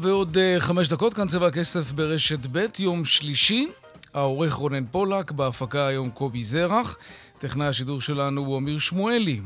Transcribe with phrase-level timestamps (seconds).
[0.00, 3.68] ועוד uh, חמש דקות, כאן צבע הכסף ברשת ב', יום שלישי.
[4.14, 6.96] העורך רונן פולק, בהפקה היום קובי זרח.
[7.38, 9.40] טכנאי השידור שלנו הוא אמיר שמואלי.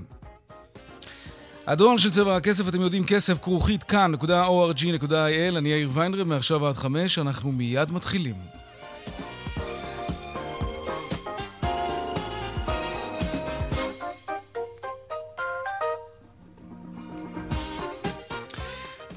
[1.67, 7.19] הדואל של צבע הכסף, אתם יודעים, כסף כרוכית כאן.org.il, אני יאיר ויינרב, מעכשיו עד חמש,
[7.19, 8.56] אנחנו מיד מתחילים.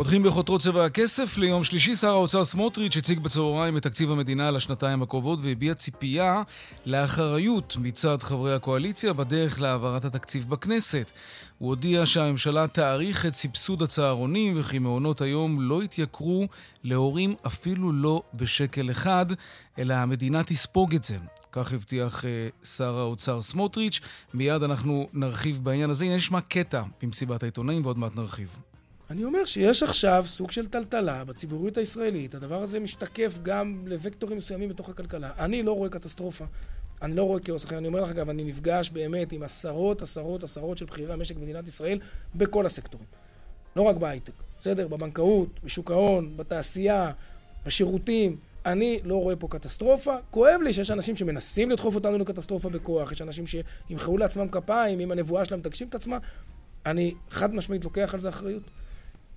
[0.10, 1.38] פותחים בחותרות צבע הכסף.
[1.38, 6.42] ליום שלישי שר האוצר סמוטריץ' הציג בצהריים את תקציב המדינה לשנתיים הקרובות והביע ציפייה
[6.86, 11.12] לאחריות מצד חברי הקואליציה בדרך להעברת התקציב בכנסת.
[11.58, 16.48] הוא הודיע שהממשלה תאריך את סבסוד הצהרונים וכי מעונות היום לא יתייקרו
[16.84, 19.26] להורים אפילו לא בשקל אחד,
[19.80, 21.18] אלא המדינה תספוג את זה.
[21.52, 24.00] כך הבטיח uh, שר האוצר סמוטריץ'.
[24.34, 26.06] מיד אנחנו נרחיב בעניין הזה.
[26.06, 28.69] הנה נשמע קטע במסיבת העיתונאים ועוד מעט נרחיב.
[29.10, 34.70] אני אומר שיש עכשיו סוג של טלטלה בציבוריות הישראלית, הדבר הזה משתקף גם לוקטורים מסוימים
[34.70, 35.32] בתוך הכלכלה.
[35.40, 36.46] אני לא רואה קטסטרופה,
[37.02, 37.74] אני לא רואה כאוס.
[37.74, 41.68] אני אומר לך אגב, אני נפגש באמת עם עשרות, עשרות, עשרות של בכירי המשק במדינת
[41.68, 42.00] ישראל
[42.36, 43.08] בכל הסקטורים.
[43.76, 44.88] לא רק בהייטק, בסדר?
[44.88, 47.12] בבנקאות, בשוק ההון, בתעשייה,
[47.66, 48.38] בשירותים.
[48.66, 50.16] אני לא רואה פה קטסטרופה.
[50.32, 55.12] כואב לי שיש אנשים שמנסים לדחוף אותנו לקטסטרופה בכוח, יש אנשים שימחאו לעצמם כפיים אם
[55.12, 56.18] הנבואה שלהם תגשים את עצמה.
[56.86, 58.64] אני חד משמעית לוקח על זה אחריות.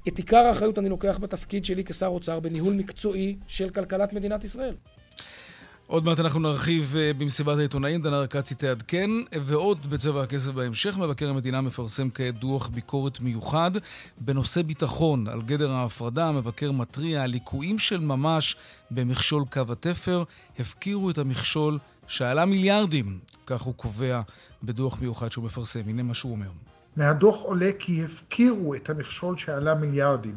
[0.08, 4.74] את עיקר האחריות אני לוקח בתפקיד שלי כשר אוצר בניהול מקצועי של כלכלת מדינת ישראל.
[5.86, 9.10] עוד מעט אנחנו נרחיב אה, במסיבת העיתונאים, דנה ארקצי תעדכן,
[9.42, 13.70] ועוד בצבע הכסף בהמשך, מבקר המדינה מפרסם כעת דוח ביקורת מיוחד
[14.18, 15.28] בנושא ביטחון.
[15.28, 18.56] על גדר ההפרדה, המבקר מתריע על ליקויים של ממש
[18.90, 20.24] במכשול קו התפר,
[20.58, 24.20] הפקירו את המכשול שעלה מיליארדים, כך הוא קובע
[24.62, 25.80] בדוח מיוחד שהוא מפרסם.
[25.86, 26.71] הנה מה שהוא אומר.
[26.96, 30.36] מהדוח עולה כי הפקירו את המכשול שעלה מיליארדים.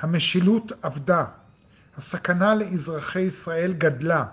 [0.00, 1.24] המשילות עבדה.
[1.96, 4.24] הסכנה לאזרחי ישראל גדלה.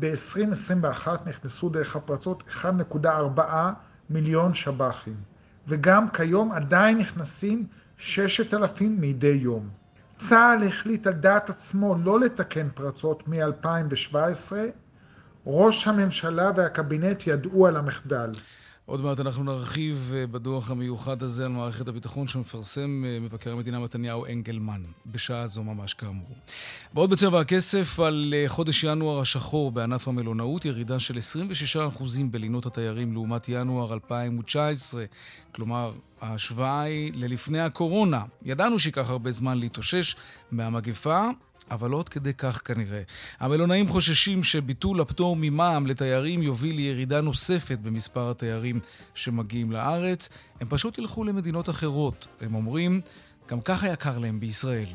[0.00, 3.40] ב-2021 נכנסו דרך הפרצות 1.4
[4.10, 5.16] מיליון שב"חים,
[5.68, 7.66] וגם כיום עדיין נכנסים
[7.96, 9.68] 6,000 מדי יום.
[10.18, 14.52] צה"ל החליט על דעת עצמו לא לתקן פרצות מ-2017,
[15.46, 18.30] ראש הממשלה והקבינט ידעו על המחדל.
[18.86, 23.78] עוד מעט אנחנו נרחיב אה, בדוח המיוחד הזה על מערכת הביטחון שמפרסם אה, מבקר המדינה
[23.78, 26.36] מתניהו אנגלמן, בשעה זו ממש כאמור.
[26.94, 31.18] ועוד בצבע הכסף על אה, חודש ינואר השחור בענף המלונאות, ירידה של
[31.96, 35.04] 26% בלינות התיירים לעומת ינואר 2019.
[35.54, 38.22] כלומר, ההשוואה היא ללפני הקורונה.
[38.42, 40.16] ידענו שייקח הרבה זמן להתאושש
[40.50, 41.28] מהמגפה,
[41.70, 43.02] אבל לא עוד כדי כך כנראה.
[43.40, 48.80] המלונאים חוששים שביטול הפטור ממע"מ לתיירים יוביל לירידה נוספת במספר התיירים
[49.14, 50.28] שמגיעים לארץ.
[50.60, 52.26] הם פשוט ילכו למדינות אחרות.
[52.40, 53.00] הם אומרים,
[53.48, 54.88] גם ככה יקר להם בישראל.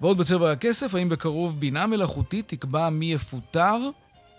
[0.00, 3.76] ועוד בצבע הכסף, האם בקרוב בינה מלאכותית תקבע מי יפוטר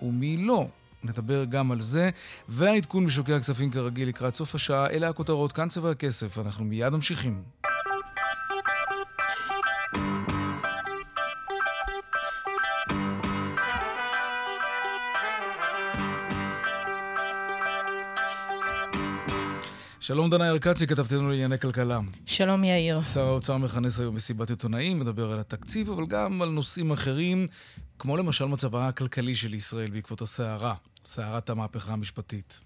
[0.01, 0.67] ומי לא?
[1.03, 2.09] נדבר גם על זה,
[2.49, 4.89] והעדכון בשוקי הכספים כרגיל לקראת סוף השעה.
[4.89, 6.39] אלה הכותרות, כאן צבע הכסף.
[6.39, 7.43] אנחנו מיד ממשיכים.
[20.05, 21.99] שלום דנה ירקצי, כתבתנו לענייני כלכלה.
[22.25, 23.01] שלום יאיר.
[23.01, 27.47] שר האוצר מכנס היום מסיבת עיתונאים, מדבר על התקציב, אבל גם על נושאים אחרים,
[27.99, 30.73] כמו למשל מצבה הכלכלי של ישראל בעקבות הסערה,
[31.05, 32.61] סערת המהפכה המשפטית.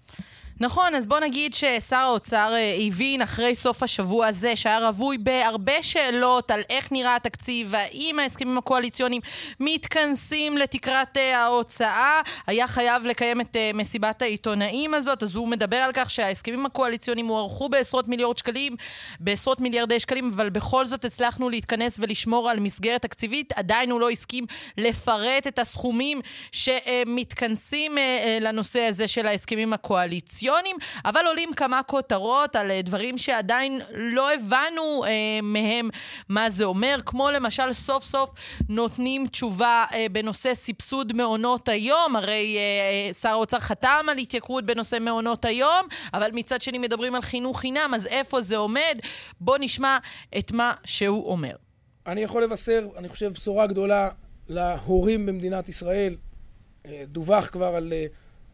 [0.60, 5.82] נכון, אז בוא נגיד ששר האוצר אה, הבין אחרי סוף השבוע הזה, שהיה רווי בהרבה
[5.82, 9.20] שאלות על איך נראה התקציב, והאם ההסכמים הקואליציוניים
[9.60, 15.76] מתכנסים לתקרת אה, ההוצאה, היה חייב לקיים את אה, מסיבת העיתונאים הזאת, אז הוא מדבר
[15.76, 18.76] על כך שההסכמים הקואליציוניים הוארכו בעשרות מיליארד שקלים,
[19.20, 23.52] בעשרות מיליארדי שקלים, אבל בכל זאת הצלחנו להתכנס ולשמור על מסגרת תקציבית.
[23.52, 24.46] עדיין הוא לא הסכים
[24.78, 26.20] לפרט את הסכומים
[26.52, 27.98] שמתכנסים
[28.40, 35.04] לנושא הזה של ההסכמים הקואליציוניים, אבל עולים כמה כותרות על אה, דברים שעדיין לא הבנו
[35.04, 35.10] אה,
[35.42, 35.90] מהם
[36.28, 38.34] מה זה אומר, כמו למשל סוף סוף
[38.68, 44.98] נותנים תשובה אה, בנושא סבסוד מעונות היום, הרי אה, שר האוצר חתם על התייקרות בנושא
[45.00, 48.98] מעונות היום, אבל מצד שני מדברים על חינוך חינם, אז איפה זה עומד?
[49.40, 49.98] בואו נשמע
[50.38, 51.56] את מה שהוא אומר.
[52.06, 54.08] אני יכול לבשר, אני חושב, בשורה גדולה
[54.48, 56.16] להורים במדינת ישראל.
[56.86, 58.06] אה, דווח כבר על אה,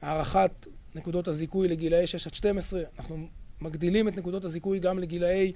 [0.03, 2.83] הארכת נקודות הזיכוי לגילאי 6 עד 12.
[2.99, 3.27] אנחנו
[3.61, 5.53] מגדילים את נקודות הזיכוי גם לגילאי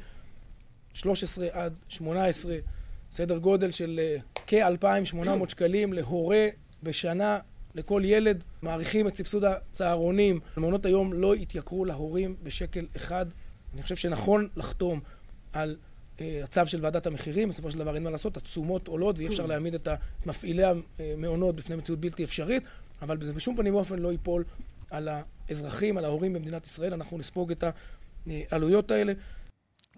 [0.94, 2.56] 13 עד 18.
[3.11, 4.17] סדר גודל של אה,
[4.47, 6.47] כ-2,800 שקלים להורה
[6.82, 7.38] בשנה
[7.75, 8.44] לכל ילד.
[8.62, 10.41] מעריכים את סבסוד הצהרונים.
[10.56, 13.26] מעונות היום לא יתייקרו להורים בשקל אחד.
[13.75, 15.00] אני חושב שנכון לחתום
[15.53, 15.88] על אה,
[16.20, 19.75] הצו של ועדת המחירים, בסופו של דבר אין מה לעשות, התשומות עולות ואי אפשר להעמיד
[19.75, 19.88] את
[20.26, 20.62] מפעילי
[20.99, 22.62] המעונות בפני מציאות בלתי אפשרית,
[23.03, 24.44] אבל זה בשום פנים ואופן לא ייפול
[24.91, 25.09] על
[25.49, 27.65] האזרחים, על ההורים במדינת ישראל, אנחנו נספוג את
[28.50, 29.12] העלויות האלה.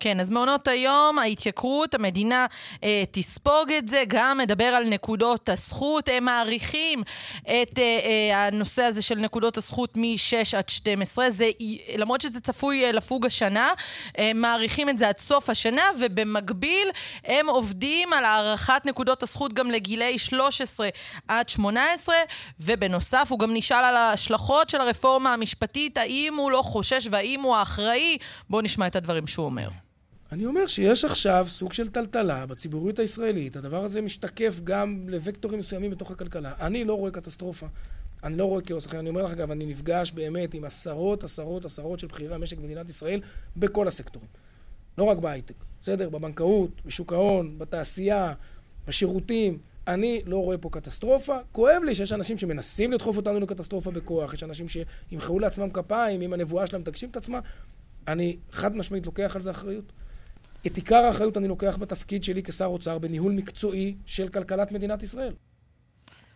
[0.01, 2.47] כן, אז מעונות היום, ההתייקרות, המדינה
[2.85, 6.09] אה, תספוג את זה, גם מדבר על נקודות הזכות.
[6.13, 7.03] הם מעריכים
[7.43, 11.31] את אה, אה, הנושא הזה של נקודות הזכות מ-6 עד 12.
[11.31, 11.51] זה,
[11.97, 13.73] למרות שזה צפוי אה, לפוג השנה,
[14.19, 16.89] אה, מעריכים את זה עד סוף השנה, ובמקביל
[17.25, 20.89] הם עובדים על הארכת נקודות הזכות גם לגילי 13
[21.29, 22.15] עד 18,
[22.61, 27.57] ובנוסף הוא גם נשאל על ההשלכות של הרפורמה המשפטית, האם הוא לא חושש והאם הוא
[27.57, 28.19] האחראי.
[28.51, 29.69] בואו נשמע את הדברים שהוא אומר.
[30.33, 35.91] אני אומר שיש עכשיו סוג של טלטלה בציבוריות הישראלית, הדבר הזה משתקף גם לוקטורים מסוימים
[35.91, 36.53] בתוך הכלכלה.
[36.61, 37.67] אני לא רואה קטסטרופה,
[38.25, 38.95] אני לא רואה כאוס.
[38.95, 42.89] אני אומר לך, אגב, אני נפגש באמת עם עשרות, עשרות, עשרות של בכירי המשק במדינת
[42.89, 43.21] ישראל
[43.57, 44.29] בכל הסקטורים.
[44.99, 46.09] לא רק בהייטק, בסדר?
[46.09, 48.35] בבנקאות, בשוק ההון, בתעשייה,
[48.89, 49.59] בשירותים.
[49.87, 51.37] אני לא רואה פה קטסטרופה.
[51.53, 56.33] כואב לי שיש אנשים שמנסים לדחוף אותנו לקטסטרופה בכוח, יש אנשים שימחאו לעצמם כפיים אם
[56.33, 57.41] הנבואה שלהם תגשים את עצמה.
[58.09, 59.93] אני חד משמעית לוקח על זה אחריות.
[60.67, 65.33] את עיקר האחריות אני לוקח בתפקיד שלי כשר אוצר בניהול מקצועי של כלכלת מדינת ישראל.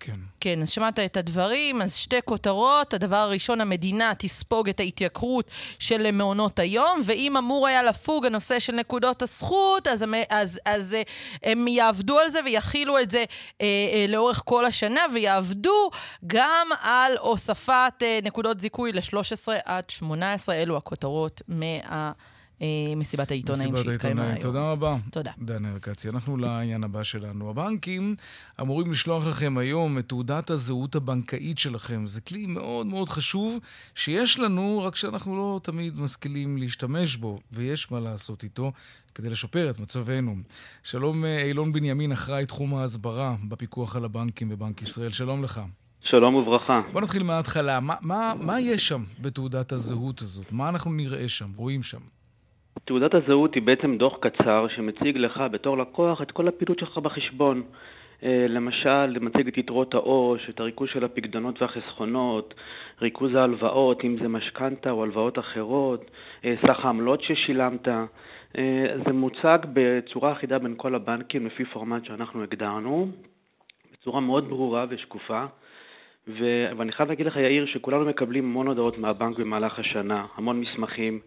[0.00, 0.17] כן.
[0.41, 2.94] כן, אז שמעת את הדברים, אז שתי כותרות.
[2.94, 8.73] הדבר הראשון, המדינה תספוג את ההתייקרות של מעונות היום, ואם אמור היה לפוג הנושא של
[8.73, 10.97] נקודות הזכות, אז, אז, אז, אז
[11.43, 13.25] הם יעבדו על זה ויכילו את זה
[13.61, 15.91] אה, אה, לאורך כל השנה, ויעבדו
[16.26, 20.55] גם על הוספת אה, נקודות זיכוי ל-13 עד 18.
[20.55, 22.12] אלו הכותרות מה...
[22.64, 24.38] אה, מסיבת העיתונאים שהתקיימה היום.
[24.38, 24.96] תודה רבה.
[25.11, 25.31] תודה.
[25.38, 26.08] דן ארקצי.
[26.08, 27.50] אנחנו לעניין הבא שלנו.
[27.50, 28.14] הבנקים
[28.61, 32.06] אמורים לשלוח לכם היום את תעודת הזהות הבנקאית שלכם.
[32.06, 33.58] זה כלי מאוד מאוד חשוב
[33.94, 38.72] שיש לנו, רק שאנחנו לא תמיד משכילים להשתמש בו, ויש מה לעשות איתו
[39.14, 40.37] כדי לשפר את מצבנו.
[40.82, 45.12] שלום אה, אילון בנימין, אחראי תחום ההסברה בפיקוח על הבנקים בבנק ישראל.
[45.12, 45.61] שלום לך.
[46.02, 46.82] שלום וברכה.
[46.93, 47.81] בוא נתחיל מההתחלה.
[47.81, 50.52] מה, מה, מה יש שם בתעודת הזהות הזאת?
[50.52, 52.13] מה אנחנו נראה שם, רואים שם?
[52.85, 57.62] תעודת הזהות היא בעצם דוח קצר שמציג לך בתור לקוח את כל הפעילות שלך בחשבון.
[58.23, 62.55] אה, למשל, מציג את יתרות העו"ש, את הריכוז של הפקדונות והחסכונות,
[63.03, 66.11] ריכוז ההלוואות, אם זה משכנתה או הלוואות אחרות,
[66.44, 67.88] אה, סך העמלות ששילמת.
[67.88, 73.09] אה, זה מוצג בצורה אחידה בין כל הבנקים לפי פורמט שאנחנו הגדרנו,
[73.93, 75.44] בצורה מאוד ברורה ושקופה.
[76.29, 76.67] ו...
[76.76, 81.21] ואני חייב להגיד לך, יאיר, שכולנו מקבלים המון הודעות מהבנק במהלך השנה, המון מסמכים.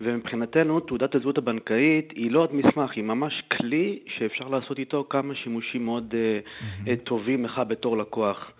[0.00, 5.34] ומבחינתנו תעודת הזהות הבנקאית היא לא עוד מסמך, היא ממש כלי שאפשר לעשות איתו כמה
[5.34, 6.90] שימושים מאוד mm-hmm.
[7.04, 8.50] טובים לך בתור לקוח.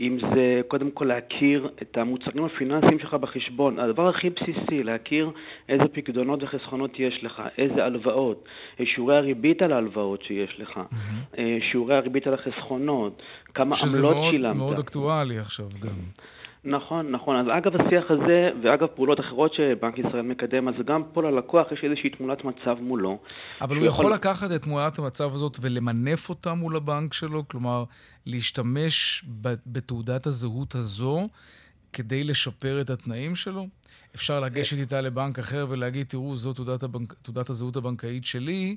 [0.00, 5.30] אם זה קודם כל להכיר את המוצרים הפיננסיים שלך בחשבון, הדבר הכי בסיסי, להכיר
[5.68, 8.48] איזה פקדונות וחסכונות יש לך, איזה הלוואות,
[8.84, 11.36] שיעורי הריבית על ההלוואות שיש לך, mm-hmm.
[11.70, 13.22] שיעורי הריבית על החסכונות,
[13.54, 14.54] כמה עמלות שילמת.
[14.54, 15.98] שזה מאוד אקטואלי עכשיו גם.
[16.64, 17.36] נכון, נכון.
[17.36, 21.80] אז אגב השיח הזה, ואגב פעולות אחרות שבנק ישראל מקדם, אז גם פה ללקוח יש
[21.84, 23.18] איזושהי תמונת מצב מולו.
[23.60, 27.48] אבל הוא יכול לקחת את תמונת המצב הזאת ולמנף אותה מול הבנק שלו?
[27.48, 27.84] כלומר,
[28.26, 29.24] להשתמש
[29.66, 31.28] בתעודת הזהות הזו
[31.92, 33.66] כדי לשפר את התנאים שלו?
[34.14, 38.76] אפשר לגשת איתה לבנק אחר ולהגיד, תראו, זו תעודת, הבנק, תעודת הזהות הבנקאית שלי,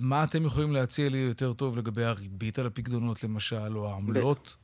[0.00, 4.56] מה אתם יכולים להציע לי יותר טוב לגבי הריבית על הפקדונות למשל, או העמלות?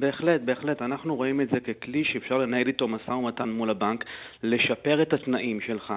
[0.00, 0.82] בהחלט, בהחלט.
[0.82, 4.04] אנחנו רואים את זה ככלי שאפשר לנהל איתו משא ומתן מול הבנק,
[4.42, 5.94] לשפר את התנאים שלך,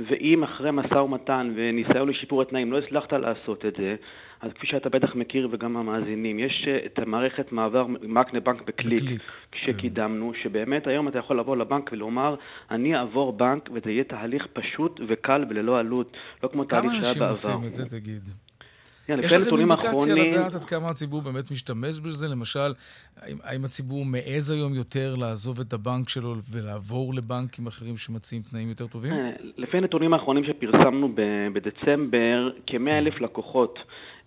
[0.00, 3.96] ואם אחרי משא ומתן וניסיון לשיפור התנאים לא הצלחת לעשות את זה,
[4.40, 9.02] אז כפי שאתה בטח מכיר וגם המאזינים, יש אה, את המערכת מעבר מקנה בנק בקליק,
[9.02, 9.22] בקליק
[9.54, 10.38] שקידמנו, כן.
[10.42, 12.34] שבאמת היום אתה יכול לבוא לבנק ולומר,
[12.70, 17.18] אני אעבור בנק וזה יהיה תהליך פשוט וקל וללא עלות, לא כמו תהליך שהיה בעבר.
[17.18, 18.49] כמה אנשים עושים את זה, תגיד?
[19.18, 22.28] יש לכם אינדיקציה לדעת עד כמה הציבור באמת משתמש בזה?
[22.28, 22.72] למשל,
[23.22, 28.68] האם, האם הציבור מעז היום יותר לעזוב את הבנק שלו ולעבור לבנקים אחרים שמציעים תנאים
[28.68, 29.12] יותר טובים?
[29.12, 31.08] אה, לפי הנתונים האחרונים שפרסמנו
[31.52, 33.24] בדצמבר, כ-100 אלף כן.
[33.24, 33.78] לקוחות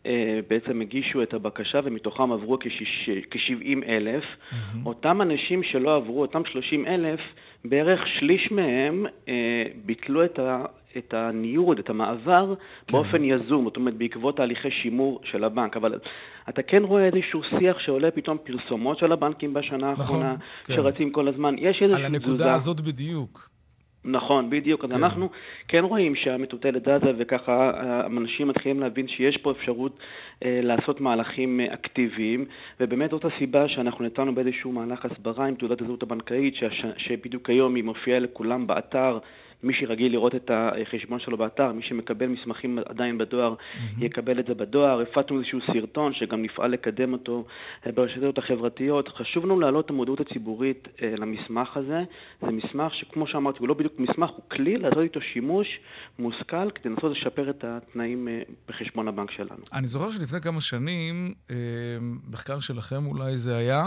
[0.06, 4.24] אה, בעצם הגישו את הבקשה ומתוכם עברו כ-70 אלף.
[4.24, 4.86] Mm-hmm.
[4.86, 7.20] אותם אנשים שלא עברו, אותם 30 אלף,
[7.66, 9.34] בערך שליש מהם אה,
[9.86, 10.66] ביטלו את, ה,
[10.98, 12.54] את הניוד, את המעבר,
[12.88, 12.98] כן.
[12.98, 15.78] באופן יזום, זאת אומרת בעקבות תהליכי שימור של הבנק.
[15.78, 16.00] אבל
[16.50, 20.74] אתה כן רואה איזשהו שיח שעולה פתאום פרסומות של הבנקים בשנה נכון, האחרונה, כן.
[20.74, 21.56] שרצים כל הזמן.
[21.58, 21.98] יש איזושהי תזוזה.
[21.98, 22.54] על הנקודה תזוזה.
[22.54, 23.54] הזאת בדיוק.
[24.06, 24.84] נכון, בדיוק.
[24.84, 25.04] אז כן.
[25.04, 25.30] אנחנו
[25.68, 30.00] כן רואים שהמטוטלת זזה, וככה האנשים מתחילים להבין שיש פה אפשרות
[30.46, 32.46] אה, לעשות מהלכים אה, אקטיביים,
[32.80, 36.54] ובאמת זאת הסיבה שאנחנו נתנו באיזשהו מהלך הסברה עם תעודת הזהות הבנקאית,
[36.98, 39.18] שבדיוק היום היא מופיעה לכולם באתר.
[39.64, 44.06] מי שרגיל לראות את החשבון שלו באתר, מי שמקבל מסמכים עדיין בדואר, mm-hmm.
[44.06, 45.02] יקבל את זה בדואר.
[45.02, 47.46] הפצנו איזשהו סרטון שגם נפעל לקדם אותו
[47.86, 49.08] אה, ברשתות החברתיות.
[49.08, 52.04] חשוב לנו להעלות את המודעות הציבורית אה, למסמך הזה.
[52.42, 55.68] זה מסמך שכמו שאמרתי, הוא לא בדיוק מסמך, הוא כלי לעשות איתו שימוש
[56.20, 59.62] מושכל כדי לנסות לשפר את התנאים אה, בחשבון הבנק שלנו.
[59.74, 61.34] אני זוכר שלפני כמה שנים,
[62.32, 63.84] מחקר שלכם אולי זה היה,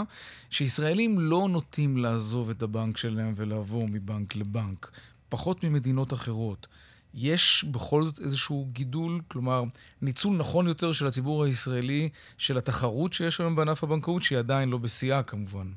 [0.49, 4.91] שישראלים לא נוטים לעזוב את הבנק שלהם ולעבור מבנק לבנק.
[5.29, 6.67] פחות ממדינות אחרות.
[7.13, 9.63] יש בכל זאת איזשהו גידול, כלומר,
[10.01, 14.77] ניצול נכון יותר של הציבור הישראלי, של התחרות שיש היום בענף הבנקאות, שהיא עדיין לא
[14.77, 15.67] בשיאה כמובן.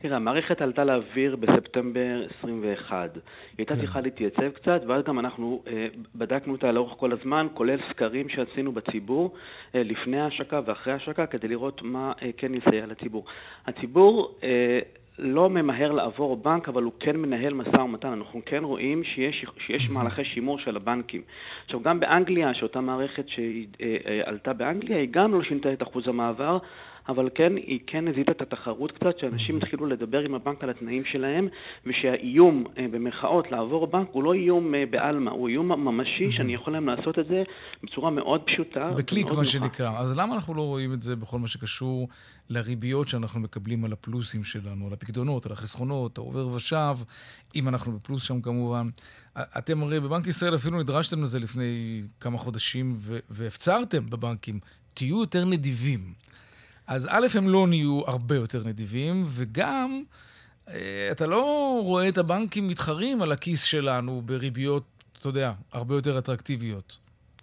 [0.00, 3.10] תראה, המערכת עלתה לאוויר בספטמבר 21.
[3.14, 3.22] היא
[3.58, 3.80] הייתה כן.
[3.80, 8.72] צריכה להתייצב קצת, ואז גם אנחנו אה, בדקנו אותה לאורך כל הזמן, כולל סקרים שעשינו
[8.72, 9.34] בציבור
[9.74, 13.24] אה, לפני ההשקה ואחרי ההשקה, כדי לראות מה אה, כן יסייע לציבור.
[13.66, 14.78] הציבור אה,
[15.18, 18.08] לא ממהר לעבור בנק, אבל הוא כן מנהל משא ומתן.
[18.08, 21.22] אנחנו כן רואים שיש, שיש מהלכי שימור של הבנקים.
[21.64, 26.58] עכשיו, גם באנגליה, שאותה מערכת שעלתה באנגליה, היא גם לא שינתה את אחוז המעבר,
[27.08, 31.04] אבל כן, היא כן הזיזה את התחרות קצת, שאנשים התחילו לדבר עם הבנק על התנאים
[31.04, 31.48] שלהם,
[31.86, 36.72] ושהאיום, אה, במרכאות, לעבור בנק הוא לא איום אה, בעלמא, הוא איום ממשי, שאני יכול
[36.72, 37.42] להם לעשות את זה
[37.82, 38.90] בצורה מאוד פשוטה.
[38.96, 39.98] בקליק, מה שנקרא.
[39.98, 42.08] אז למה אנחנו לא רואים את זה בכל מה שקשור
[42.50, 46.96] לריביות שאנחנו מקבלים על הפלוסים שלנו, על הפקדונות, על החסכונות, העובר ושב,
[47.56, 48.88] אם אנחנו בפלוס שם כמובן.
[49.58, 52.96] אתם הרי בבנק ישראל אפילו נדרשתם לזה לפני כמה חודשים
[53.30, 54.60] והפצרתם בבנקים,
[54.94, 56.00] תהיו יותר נדיבים.
[56.88, 60.02] אז א', הם לא נהיו הרבה יותר נדיבים, וגם,
[60.68, 64.82] אה, אתה לא רואה את הבנקים מתחרים על הכיס שלנו בריביות,
[65.18, 66.98] אתה יודע, הרבה יותר אטרקטיביות.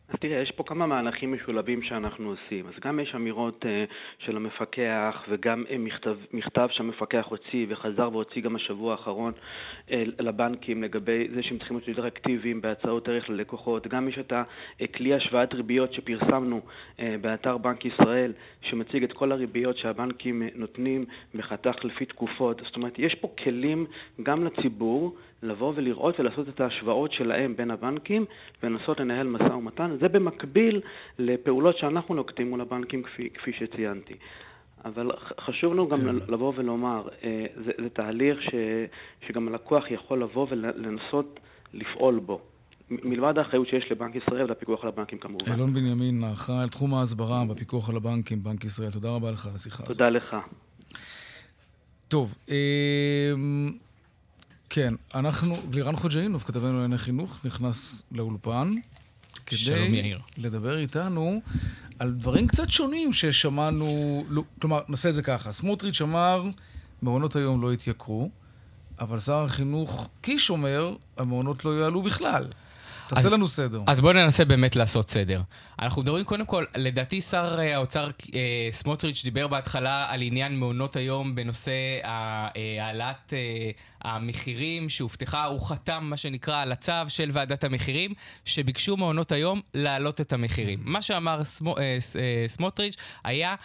[0.10, 2.68] אז תראה, יש פה כמה מהלכים משולבים שאנחנו עושים.
[2.68, 3.94] אז גם יש אמירות uh,
[4.26, 9.34] של המפקח וגם uh, מכתב, מכתב שהמפקח הוציא וחזר והוציא גם השבוע האחרון
[9.88, 13.88] uh, לבנקים לגבי זה שהם צריכים להיות יותר אקטיביים בהצעות ערך ללקוחות.
[13.88, 14.34] גם יש את
[14.82, 21.86] הכלי השוואת ריביות שפרסמנו uh, באתר בנק ישראל, שמציג את כל הריביות שהבנקים נותנים בחתך
[21.86, 22.62] לפי תקופות.
[22.66, 23.86] זאת אומרת, יש פה כלים
[24.24, 28.26] גם לציבור לבוא ולראות ולעשות את ההשוואות שלהם בין הבנקים
[28.64, 29.98] ולנסות לנהל משא ומתן.
[30.00, 30.82] זה במקביל
[31.20, 34.14] לפעולות שאנחנו נוקטים מול הבנקים כפי, כפי שציינתי.
[34.86, 35.12] אבל
[35.46, 36.32] חשוב לנו גם כן.
[36.34, 38.56] לבוא ולומר, אה, זה, זה תהליך ש,
[39.28, 41.40] שגם הלקוח יכול לבוא ולנסות
[41.74, 42.42] לפעול בו.
[42.90, 45.52] מלבד האחריות שיש לבנק ישראל והפיקוח על הבנקים כמובן.
[45.54, 48.92] אלון בנימין, האחראי על תחום ההסברה בפיקוח על הבנקים, בנק ישראל.
[48.92, 49.98] תודה רבה לך על השיחה הזאת.
[49.98, 50.36] תודה לך.
[52.08, 53.32] טוב, אה,
[54.76, 58.74] כן, אנחנו, לירן חוג'אינוב, כתבנו לענייני חינוך, נכנס לאולפן.
[59.46, 61.42] כדי לדבר איתנו
[62.00, 66.44] על דברים קצת שונים ששמענו, לא, כלומר, נעשה את זה ככה, סמוטריץ' אמר,
[67.02, 68.30] מעונות היום לא יתייקרו,
[69.00, 72.48] אבל שר החינוך קיש אומר, המעונות לא יעלו בכלל.
[73.08, 73.82] תעשה אז, לנו סדר.
[73.88, 75.42] אז בואו ננסה באמת לעשות סדר.
[75.80, 80.96] אנחנו מדברים קודם כל, לדעתי שר אה, האוצר אה, סמוטריץ' דיבר בהתחלה על עניין מעונות
[80.96, 81.72] היום בנושא
[82.04, 82.48] אה,
[82.82, 83.72] העלאת אה,
[84.06, 88.14] המחירים שהובטחה, הוא חתם מה שנקרא על הצו של ועדת המחירים,
[88.46, 90.80] שביקשו מעונות היום להעלות את המחירים.
[90.84, 93.56] מה שאמר סמו, אה, אה, סמוטריץ' היה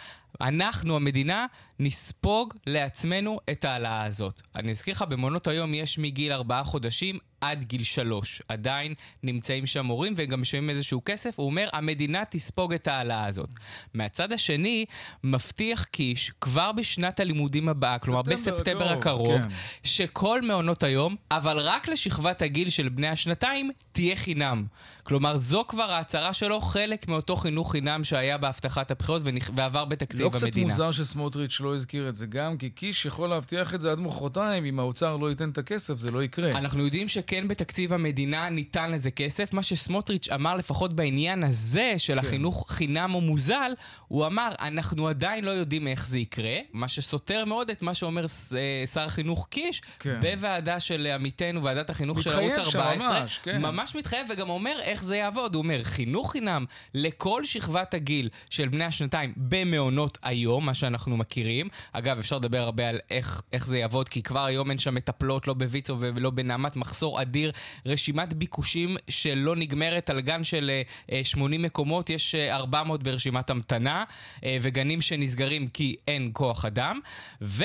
[0.41, 1.45] אנחנו, המדינה,
[1.79, 4.41] נספוג לעצמנו את ההעלאה הזאת.
[4.55, 8.41] אני אזכיר לך, במעונות היום יש מגיל ארבעה חודשים עד גיל שלוש.
[8.47, 8.93] עדיין
[9.23, 11.39] נמצאים שם מורים והם גם משלמים איזשהו כסף.
[11.39, 13.49] הוא אומר, המדינה תספוג את ההעלאה הזאת.
[13.93, 14.85] מהצד השני,
[15.23, 19.47] מבטיח קיש כבר בשנת הלימודים הבאה, כלומר בספטמבר הקרוב, כן.
[19.83, 24.65] שכל מעונות היום, אבל רק לשכבת הגיל של בני השנתיים, תהיה חינם.
[25.03, 29.21] כלומר, זו כבר ההצהרה שלו, חלק מאותו חינוך חינם שהיה בהבטחת הבחירות
[29.55, 30.67] ועבר בתקציב בתקציב המדינה.
[30.67, 33.91] לא קצת מוזר שסמוטריץ' לא הזכיר את זה גם, כי קיש יכול להבטיח את זה
[33.91, 36.51] עד מחרתיים, אם האוצר לא ייתן את הכסף, זה לא יקרה.
[36.51, 39.53] אנחנו יודעים שכן בתקציב המדינה ניתן לזה כסף.
[39.53, 42.19] מה שסמוטריץ' אמר לפחות בעניין הזה של כן.
[42.19, 43.71] החינוך חינם או מוזל,
[44.07, 48.25] הוא אמר, אנחנו עדיין לא יודעים איך זה יקרה, מה שסותר מאוד את מה שאומר
[48.55, 50.19] אה, שר החינוך קיש, כן.
[50.21, 53.19] בוועדה של עמיתנו, ועדת החינוך של מתחייב ערוץ שם 14.
[53.19, 53.61] ממש, כן.
[53.61, 55.55] ממש מתחייב, וגם אומר איך זה יעבוד.
[55.55, 61.69] הוא אומר, חינוך חינם לכל שכבת הגיל של בני השנתיים במעונות היום, מה שאנחנו מכירים.
[61.91, 65.47] אגב, אפשר לדבר הרבה על איך, איך זה יעבוד, כי כבר היום אין שם מטפלות,
[65.47, 67.51] לא בוויצו ולא בנעמת, מחסור אדיר,
[67.85, 73.49] רשימת ביקושים שלא נגמרת על גן של אה, אה, 80 מקומות, יש אה, 400 ברשימת
[73.49, 74.03] המתנה,
[74.43, 76.99] אה, וגנים שנסגרים כי אין כוח אדם.
[77.41, 77.63] ו...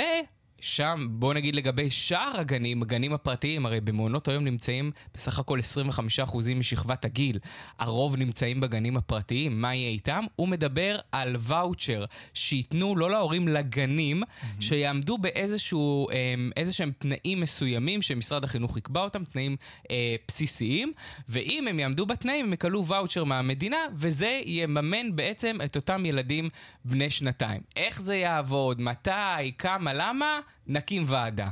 [0.60, 5.58] שם, בוא נגיד לגבי שאר הגנים, הגנים הפרטיים, הרי במעונות היום נמצאים בסך הכל
[6.28, 7.38] 25% משכבת הגיל.
[7.78, 10.25] הרוב נמצאים בגנים הפרטיים, מה יהיה איתם?
[10.36, 14.46] הוא מדבר על ואוצ'ר שייתנו לא להורים לגנים, mm-hmm.
[14.60, 19.56] שיעמדו באיזשהו, אמ, איזשהם תנאים מסוימים שמשרד החינוך יקבע אותם, תנאים
[19.90, 20.92] אה, בסיסיים,
[21.28, 26.48] ואם הם יעמדו בתנאים, הם יקבלו ואוצ'ר מהמדינה, וזה יממן בעצם את אותם ילדים
[26.84, 27.60] בני שנתיים.
[27.76, 28.80] איך זה יעבוד?
[28.80, 29.52] מתי?
[29.58, 29.92] כמה?
[29.94, 30.40] למה?
[30.66, 31.48] נקים ועדה.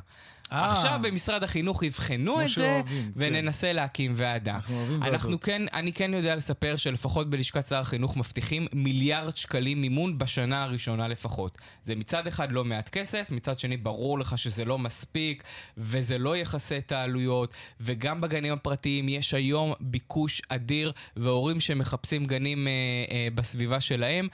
[0.52, 0.72] אה.
[0.72, 3.08] עכשיו במשרד החינוך יבחנו את זה, כן.
[3.16, 4.54] וננסה להקים ועדה.
[4.54, 5.44] אנחנו אוהבים אנחנו ועדות.
[5.44, 11.08] כן, אני כן יודע לספר שלפחות בלשכת שר החינוך מבטיחים מיליארד שקלים מימון בשנה הראשונה
[11.08, 11.58] לפחות.
[11.84, 15.44] זה מצד אחד לא מעט כסף, מצד שני ברור לך שזה לא מספיק,
[15.76, 22.68] וזה לא יכסה את העלויות, וגם בגנים הפרטיים יש היום ביקוש אדיר, והורים שמחפשים גנים
[22.68, 22.72] אה,
[23.10, 24.28] אה, בסביבה שלהם.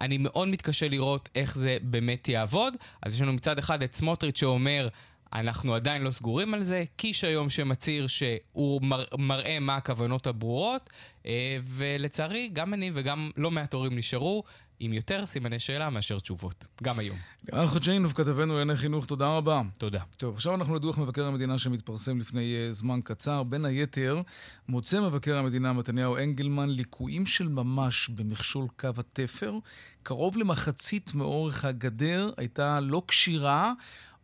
[0.00, 2.74] אני מאוד מתקשה לראות איך זה באמת יעבוד.
[3.02, 4.88] אז יש לנו מצד אחד את סמוטריץ' שאומר,
[5.32, 6.84] אנחנו עדיין לא סגורים על זה.
[6.96, 10.90] קיש היום שמצהיר שהוא מר, מראה מה הכוונות הברורות,
[11.26, 14.44] אה, ולצערי, גם אני וגם לא מעט הורים נשארו
[14.80, 16.66] עם יותר סימני שאלה מאשר תשובות.
[16.82, 17.16] גם היום.
[17.52, 19.62] לירן חג'יינוב, כתבנו לענייני חינוך, תודה רבה.
[19.78, 20.02] תודה.
[20.16, 23.42] טוב, עכשיו אנחנו לדוח מבקר המדינה שמתפרסם לפני uh, זמן קצר.
[23.42, 24.22] בין היתר,
[24.68, 29.58] מוצא מבקר המדינה מתניהו אנגלמן ליקויים של ממש במכשול קו התפר.
[30.02, 33.72] קרוב למחצית מאורך הגדר הייתה לא כשירה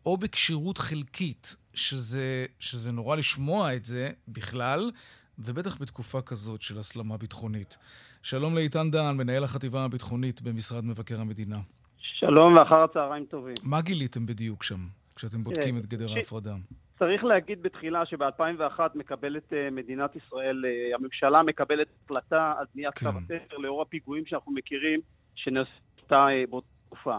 [0.06, 4.90] או בכשירות חלקית, שזה, שזה נורא לשמוע את זה בכלל,
[5.38, 7.76] ובטח בתקופה כזאת של הסלמה ביטחונית.
[8.26, 11.56] שלום לאיתן דהן, מנהל החטיבה הביטחונית במשרד מבקר המדינה.
[11.98, 13.54] שלום ואחר הצהריים טובים.
[13.64, 14.76] מה גיליתם בדיוק שם,
[15.16, 16.54] כשאתם בודקים אה, את גדר ההפרדה?
[16.98, 23.12] צריך להגיד בתחילה שב-2001 מקבלת אה, מדינת ישראל, אה, הממשלה מקבלת החלטה על בניית כן.
[23.12, 25.00] קו התפר לאור הפיגועים שאנחנו מכירים
[25.34, 27.16] שנעשתה באותה תקופה.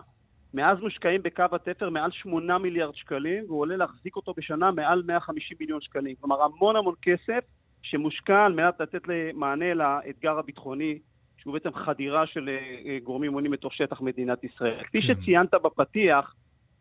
[0.54, 5.58] מאז מושקעים בקו התפר מעל 8 מיליארד שקלים, והוא עולה להחזיק אותו בשנה מעל 150
[5.60, 6.16] מיליון שקלים.
[6.20, 7.44] כלומר, המון המון כסף
[7.90, 9.02] שמושקע על מנת לתת
[9.34, 11.00] מענה לאתגר הביטחוני,
[11.38, 14.84] שהוא בעצם חדירה של אה, אה, גורמים עוינים לתוך שטח מדינת ישראל.
[14.84, 15.14] כפי כן.
[15.14, 16.36] שציינת בפתיח,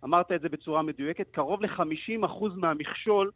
[0.04, 3.30] אמרת את זה בצורה מדויקת, קרוב ל-50% מהמכשול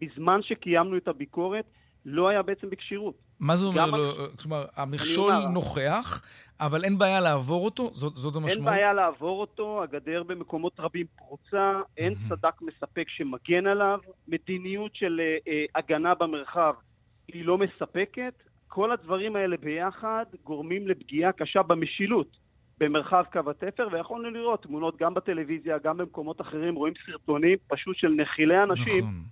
[0.00, 1.64] בזמן שקיימנו את הביקורת
[2.04, 3.14] לא היה בעצם בכשירות.
[3.40, 3.90] מה זה אומר?
[3.90, 6.22] לא, כלומר, המכשול נוכח,
[6.60, 7.90] אבל אין בעיה לעבור אותו?
[7.92, 8.74] זאת, זאת אין המשמעות?
[8.74, 12.14] בעיה לעבור אותו, הגדר במקומות רבים פרוצה, אין.
[12.28, 16.74] סד"כ מספק שמגן עליו, מדיניות של אה, אה, הגנה במרחב
[17.28, 18.34] היא לא מספקת.
[18.68, 22.36] כל הדברים האלה ביחד גורמים לפגיעה קשה במשילות
[22.80, 28.08] במרחב קו התפר, ויכולנו לראות תמונות גם בטלוויזיה, גם במקומות אחרים, רואים סרטונים פשוט של
[28.08, 29.24] נחילי אנשים נכון.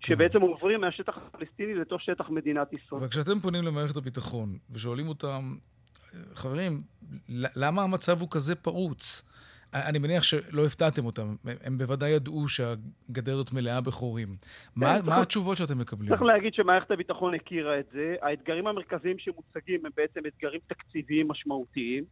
[0.00, 3.02] שבעצם עוברים מהשטח הפלסטיני לתוך שטח מדינת ישראל.
[3.04, 5.56] וכשאתם פונים למערכת הביטחון ושואלים אותם,
[6.34, 6.82] חברים,
[7.56, 9.27] למה המצב הוא כזה פרוץ?
[9.74, 11.26] אני מניח שלא הפתעתם אותם,
[11.64, 14.28] הם- בוודאי ידעו שהגדר הזאת מלאה בחורים.
[14.76, 16.08] מה, צריך- מה התשובות שאתם מקבלים?
[16.10, 18.14] צריך להגיד שמערכת הביטחון הכירה את זה.
[18.22, 22.04] האתגרים המרכזיים שמוצגים הם בעצם אתגרים תקציביים משמעותיים,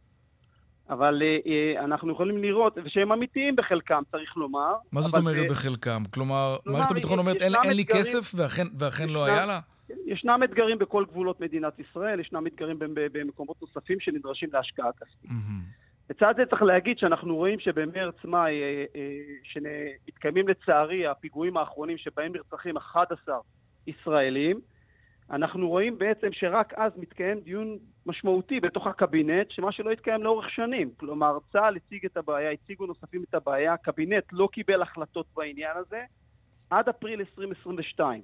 [0.89, 1.37] אבל אה,
[1.79, 4.73] אה, אנחנו יכולים לראות, ושהם אמיתיים בחלקם, צריך לומר.
[4.91, 6.03] מה זאת אומרת זה- בחלקם?
[6.13, 9.59] כלומר, כלומר, מערכת הביטחון אומרת, אין, אין לי כסף ואכן, ואכן לא היה לה?
[10.05, 15.31] ישנם אתגרים בכל גבולות מדינת ישראל, ישנם אתגרים במ- במקומות נוספים שנדרשים להשקעה כספית.
[16.09, 22.77] לצד זה צריך להגיד שאנחנו רואים שבמרץ-מאי, אה, אה, שמתקיימים לצערי הפיגועים האחרונים שבהם נרצחים
[22.77, 23.37] 11
[23.87, 24.59] ישראלים,
[25.29, 30.91] אנחנו רואים בעצם שרק אז מתקיים דיון משמעותי בתוך הקבינט, שמה שלא התקיים לאורך שנים.
[30.97, 36.03] כלומר, צה"ל הציג את הבעיה, הציגו נוספים את הבעיה, הקבינט לא קיבל החלטות בעניין הזה
[36.69, 38.21] עד אפריל 2022.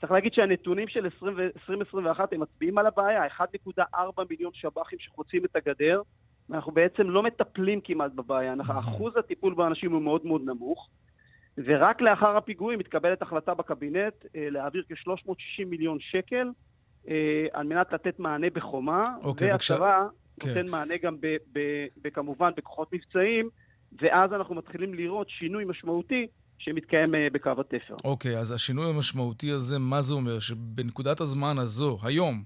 [0.00, 5.44] צריך להגיד שהנתונים של 20 ו- 2021 הם מצביעים על הבעיה, 1.4 מיליון שב"חים שחוצים
[5.44, 6.02] את הגדר,
[6.50, 8.52] ואנחנו בעצם לא מטפלים כמעט בבעיה.
[8.52, 10.88] אנחנו- אחוז הטיפול באנשים הוא מאוד מאוד נמוך,
[11.58, 16.48] ורק לאחר הפיגועים מתקבלת החלטה בקבינט אה, להעביר כ-360 מיליון שקל
[17.08, 20.06] אה, על מנת לתת מענה בחומה, אוקיי, והצבא
[20.40, 20.48] כן.
[20.48, 21.60] נותן מענה גם ב, ב,
[22.02, 23.48] ב, כמובן בכוחות מבצעיים,
[24.02, 26.26] ואז אנחנו מתחילים לראות שינוי משמעותי
[26.58, 27.94] שמתקיים אה, בקו התפר.
[28.04, 30.38] אוקיי, אז השינוי המשמעותי הזה, מה זה אומר?
[30.38, 32.42] שבנקודת הזמן הזו, היום,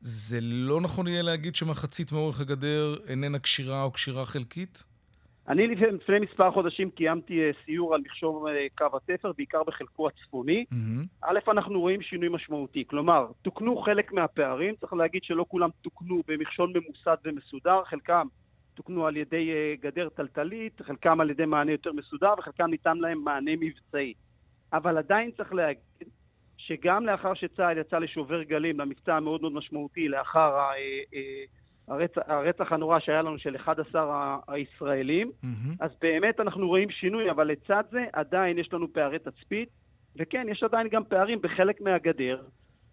[0.00, 4.84] זה לא נכון יהיה להגיד שמחצית מאורך הגדר איננה כשירה או כשירה חלקית?
[5.48, 10.64] אני לפני מספר חודשים קיימתי אה, סיור על מכשור אה, קו התפר, בעיקר בחלקו הצפוני.
[10.72, 11.06] Mm-hmm.
[11.22, 12.84] א', אנחנו רואים שינוי משמעותי.
[12.86, 18.26] כלומר, תוקנו חלק מהפערים, צריך להגיד שלא כולם תוקנו במכשול ממוסד ומסודר, חלקם
[18.74, 23.18] תוקנו על ידי אה, גדר טלטלית, חלקם על ידי מענה יותר מסודר, וחלקם ניתן להם
[23.24, 24.14] מענה מבצעי.
[24.72, 26.08] אבל עדיין צריך להגיד
[26.66, 30.58] שגם לאחר שצה"ל יצא לשובר גלים, למבצע המאוד מאוד משמעותי, לאחר
[31.88, 35.76] הרצח, הרצח הנורא שהיה לנו של 11 הישראלים, mm-hmm.
[35.80, 39.68] אז באמת אנחנו רואים שינוי, אבל לצד זה עדיין יש לנו פערי תצפית,
[40.16, 42.42] וכן, יש עדיין גם פערים בחלק מהגדר,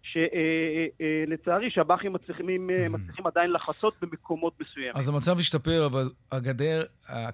[0.04, 4.92] שלצערי שב"חים מצליחים, מצליחים עדיין לחצות במקומות מסוימים.
[4.94, 6.82] אז המצב השתפר, אבל הגדר,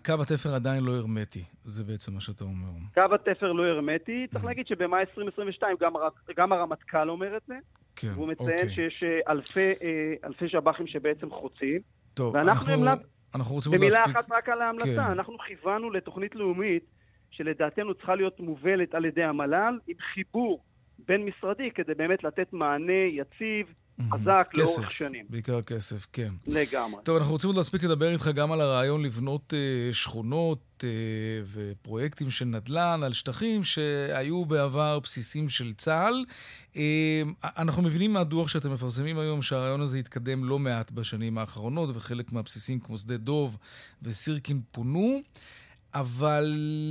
[0.04, 2.68] קו התפר עדיין לא הרמטי, זה בעצם מה שאתה אומר.
[2.94, 5.92] קו התפר לא הרמטי, צריך להגיד שבמאי 2022 גם,
[6.36, 7.54] גם הרמטכ"ל אומר את זה.
[7.96, 8.74] כן, והוא מציין אוקיי.
[8.74, 11.80] שיש אה, אלפי, אה, אלפי שב"חים שבעצם חוצים.
[12.14, 12.98] טוב, אנחנו, המלצ...
[13.34, 13.90] אנחנו רוצים להספיק...
[13.90, 15.10] במילה אחת רק על ההמלצה, כן.
[15.10, 16.84] אנחנו כיוונו לתוכנית לאומית
[17.30, 20.62] שלדעתנו צריכה להיות מובלת על ידי המל"ל, עם חיבור
[21.08, 23.66] בין-משרדי, כדי באמת לתת מענה יציב,
[24.12, 25.26] חזק, כסף, לאורך שנים.
[25.28, 26.28] בעיקר כסף, כן.
[26.46, 27.02] לגמרי.
[27.04, 30.84] טוב, אנחנו רוצים עוד להספיק לדבר איתך גם על הרעיון לבנות uh, שכונות uh,
[31.46, 36.24] ופרויקטים של נדל"ן על שטחים שהיו בעבר בסיסים של צה"ל.
[36.72, 36.76] Uh,
[37.44, 42.80] אנחנו מבינים מהדוח שאתם מפרסמים היום שהרעיון הזה התקדם לא מעט בשנים האחרונות, וחלק מהבסיסים
[42.80, 43.56] כמו שדה דוב
[44.02, 45.20] וסירקין פונו.
[45.94, 46.44] אבל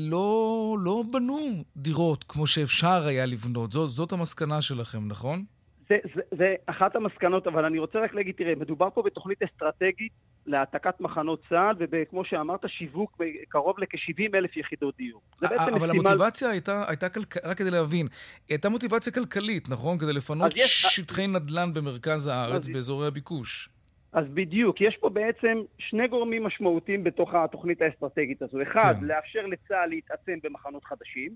[0.09, 3.71] לא, לא בנו דירות כמו שאפשר היה לבנות.
[3.71, 5.43] זאת, זאת המסקנה שלכם, נכון?
[5.89, 10.11] זה, זה, זה אחת המסקנות, אבל אני רוצה רק להגיד, תראה, מדובר פה בתוכנית אסטרטגית
[10.45, 15.21] להעתקת מחנות צה"ל, וכמו שאמרת, שיווק קרוב לכ-70 אלף יחידות דיור.
[15.37, 16.09] זה בעצם אבל משימה...
[16.09, 17.45] המוטיבציה הייתה, הייתה כלכ...
[17.45, 18.07] רק כדי להבין,
[18.49, 19.97] הייתה מוטיבציה כלכלית, נכון?
[19.97, 20.85] כדי לפנות יש...
[20.89, 22.73] שטחי נדל"ן במרכז הארץ, אז...
[22.73, 23.69] באזורי הביקוש.
[24.13, 28.61] אז בדיוק, יש פה בעצם שני גורמים משמעותיים בתוך התוכנית האסטרטגית הזו.
[28.61, 29.05] אחד, כן.
[29.05, 31.35] לאפשר לצה"ל להתעצם במחנות חדשים,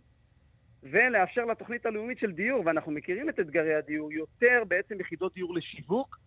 [0.83, 6.17] ולאפשר לתוכנית הלאומית של דיור, ואנחנו מכירים את אתגרי הדיור, יותר בעצם יחידות דיור לשיווק,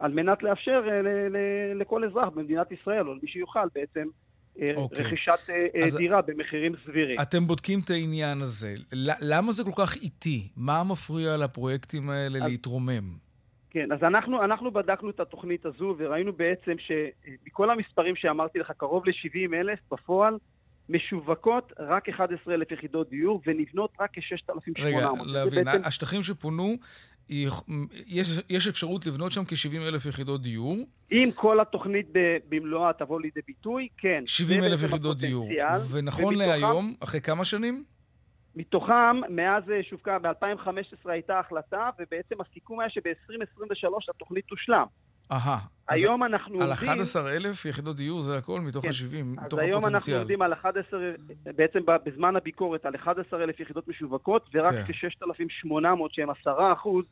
[0.00, 4.08] על מנת לאפשר ל- ל- ל- לכל אזרח במדינת ישראל, או למי שיוכל בעצם,
[4.60, 5.04] אה, אוקיי.
[5.04, 7.16] רכישת אה, אז דירה במחירים סבירים.
[7.22, 8.74] אתם בודקים את העניין הזה.
[9.20, 10.48] למה זה כל כך איטי?
[10.56, 12.50] מה מפריע לפרויקטים האלה אז...
[12.50, 13.27] להתרומם?
[13.70, 19.02] כן, אז אנחנו, אנחנו בדקנו את התוכנית הזו וראינו בעצם שמכל המספרים שאמרתי לך, קרוב
[19.06, 20.38] ל-70 אלף בפועל,
[20.88, 24.82] משווקות רק 11,000 יחידות דיור ונבנות רק כ-6,800.
[24.82, 25.84] רגע, להבין, בעצם...
[25.84, 26.76] השטחים שפונו,
[27.28, 30.76] יש, יש אפשרות לבנות שם כ-70 אלף יחידות דיור?
[31.12, 32.06] אם כל התוכנית
[32.48, 34.22] במלואה תבוא לידי ביטוי, כן.
[34.26, 35.48] 70 אלף יחידות דיור.
[35.90, 37.84] ונכון להיום, אחרי כמה שנים?
[38.58, 44.84] מתוכם, מאז שווקה, ב-2015 הייתה החלטה, ובעצם הסיכום היה שב-2023 התוכנית תושלם.
[45.32, 45.58] אהה.
[45.88, 46.66] היום אנחנו עומדים...
[46.66, 48.88] על 11,000 יחידות דיור זה הכל מתוך כן.
[48.88, 49.60] ה-70, מתוך הפוטנציאל.
[49.60, 51.00] אז היום אנחנו עומדים על 11,
[51.56, 54.92] בעצם בזמן הביקורת, על 11,000 יחידות משווקות, ורק כן.
[54.92, 57.04] כ-6,800 שהם 10 אחוז,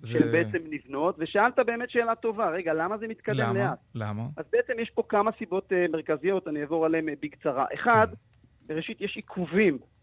[0.00, 0.18] זה...
[0.18, 1.14] שהן בעצם נבנות.
[1.18, 3.58] ושאלת באמת שאלה טובה, רגע, למה זה מתקדם למה?
[3.58, 3.78] לאט?
[3.94, 4.22] למה?
[4.36, 7.66] אז בעצם יש פה כמה סיבות uh, מרכזיות, אני אעבור עליהן uh, בקצרה.
[7.74, 8.08] אחד,
[8.68, 8.74] כן.
[8.76, 9.95] ראשית, יש עיכובים אה, אה,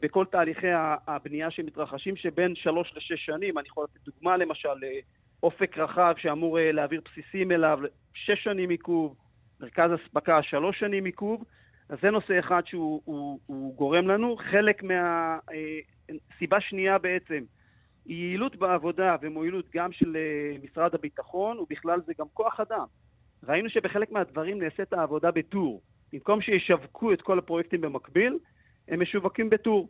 [0.00, 0.66] בכל תהליכי
[1.06, 4.98] הבנייה שמתרחשים, שבין שלוש לשש שנים, אני יכול לתת דוגמה למשל, אה,
[5.42, 7.78] אופק רחב שאמור להעביר בסיסים אליו,
[8.14, 9.16] שש שנים עיכוב,
[9.60, 11.44] מרכז אספקה, שלוש שנים עיכוב,
[11.88, 14.36] אז זה נושא אחד שהוא הוא, הוא גורם לנו.
[14.36, 15.38] חלק מה...
[16.38, 17.44] סיבה שנייה בעצם,
[18.06, 20.16] היא יעילות בעבודה ומועילות גם של
[20.62, 22.84] משרד הביטחון, ובכלל זה גם כוח אדם.
[23.48, 25.82] ראינו שבחלק מהדברים נעשית העבודה בטור.
[26.12, 28.38] במקום שישווקו את כל הפרויקטים במקביל,
[28.90, 29.88] הם משווקים בטור.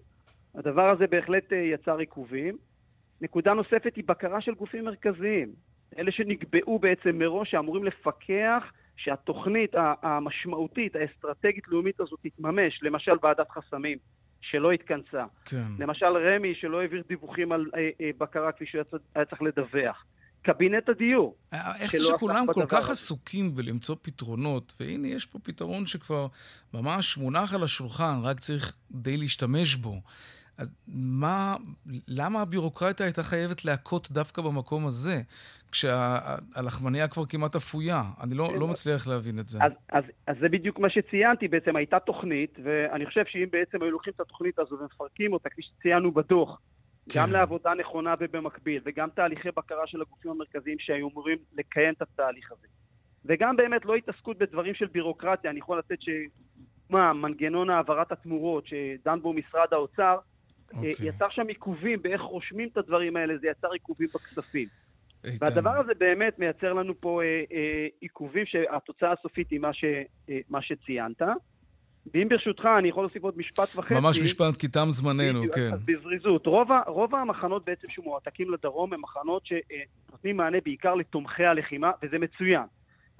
[0.55, 2.57] הדבר הזה בהחלט אה, יצר עיכובים.
[3.21, 5.53] נקודה נוספת היא בקרה של גופים מרכזיים.
[5.99, 13.99] אלה שנקבעו בעצם מראש, שאמורים לפקח שהתוכנית המשמעותית, האסטרטגית-לאומית הזאת תתממש, למשל ועדת חסמים,
[14.41, 15.23] שלא התכנסה.
[15.45, 15.57] כן.
[15.79, 18.83] למשל רמ"י, שלא העביר דיווחים על אה, אה, בקרה כפי שהוא
[19.15, 20.05] היה צריך לדווח.
[20.43, 21.37] קבינט הדיור.
[21.53, 22.93] איך זה שכולם כל כך הזה.
[22.93, 26.27] עסוקים בלמצוא פתרונות, והנה יש פה פתרון שכבר
[26.75, 30.01] ממש מונח על השולחן, רק צריך די להשתמש בו.
[30.59, 31.57] אז מה,
[32.09, 35.17] למה הבירוקרטיה הייתה חייבת להכות דווקא במקום הזה,
[35.73, 38.03] כשהלחמניה כבר כמעט אפויה?
[38.23, 39.59] אני לא, לא מצליח להבין את זה.
[39.63, 43.91] אז, אז, אז זה בדיוק מה שציינתי, בעצם הייתה תוכנית, ואני חושב שאם בעצם היו
[43.91, 46.61] לוקחים את התוכנית הזו ומפרקים אותה, כפי שציינו בדוח,
[47.09, 47.21] כן.
[47.21, 52.53] גם לעבודה נכונה ובמקביל, וגם תהליכי בקרה של הגופים המרכזיים שהיו אמורים לקיים את התהליך
[52.53, 52.67] הזה.
[53.25, 55.51] וגם באמת לא התעסקות בדברים של בירוקרטיה.
[55.51, 60.19] אני יכול לתת שמה, מנגנון העברת התמורות שדן בו משרד האוצר,
[60.75, 60.93] אוקיי.
[60.93, 61.05] okay.
[61.05, 64.69] יצר שם עיכובים באיך רושמים את הדברים האלה, זה יצר עיכובים בכספים.
[65.25, 65.45] איתן.
[65.45, 69.85] והדבר הזה באמת מייצר לנו פה אה, אה, עיכובים שהתוצאה הסופית היא מה, ש,
[70.31, 71.23] אה, מה שציינת.
[72.15, 73.95] ואם ברשותך, אני יכול להוסיף עוד משפט וחצי.
[73.95, 75.71] ממש משפט, כי תם זמננו, כן.
[75.73, 76.47] אז בזריזות.
[76.47, 82.19] רוב, ה- רוב המחנות בעצם שמועתקים לדרום הם מחנות שנותנים מענה בעיקר לתומכי הלחימה, וזה
[82.19, 82.63] מצוין.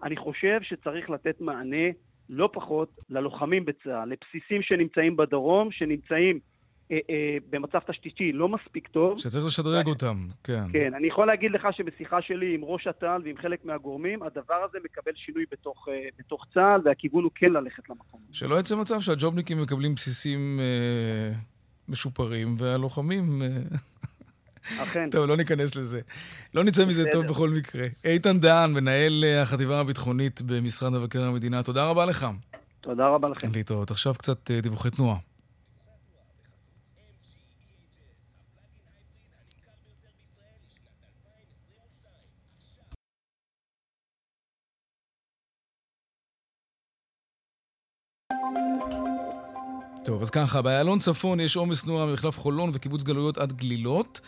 [0.03, 1.87] אני חושב שצריך לתת מענה
[2.29, 6.39] לא פחות ללוחמים בצה"ל, לבסיסים שנמצאים בדרום, שנמצאים
[7.51, 9.19] במצב תשתיתי לא מספיק טוב.
[9.19, 10.65] שצריך לשדרג אותם, כן.
[10.73, 14.79] כן, אני יכול להגיד לך שבשיחה שלי עם ראש אט"ל ועם חלק מהגורמים, הדבר הזה
[14.85, 18.21] מקבל שינוי בתוך, אה, בתוך צה"ל, והכיוון הוא כן ללכת למקום.
[18.33, 21.37] שלא יצא מצב שהג'ובניקים מקבלים בסיסים אה,
[21.89, 23.43] משופרים, והלוחמים...
[23.43, 23.49] אה,
[24.83, 25.11] אכן.
[25.11, 26.01] טוב, לא ניכנס לזה.
[26.55, 27.13] לא נצא מזה בסדר.
[27.13, 27.87] טוב בכל מקרה.
[28.05, 32.27] איתן דהן, מנהל אה, החטיבה הביטחונית במשרד מבקר המדינה, תודה רבה לך.
[32.81, 33.49] תודה רבה לכם.
[33.55, 33.91] להתראות.
[33.91, 35.17] עכשיו קצת אה, דיווחי תנועה.
[50.05, 54.21] טוב, אז ככה, באיילון צפון יש עומס תנועה ממחלף חולון וקיבוץ גלויות עד גלילות,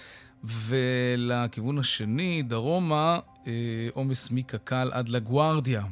[0.44, 3.52] ולכיוון השני, דרומה, אה,
[3.92, 5.82] עומס מקק"ל עד לגוארדיה.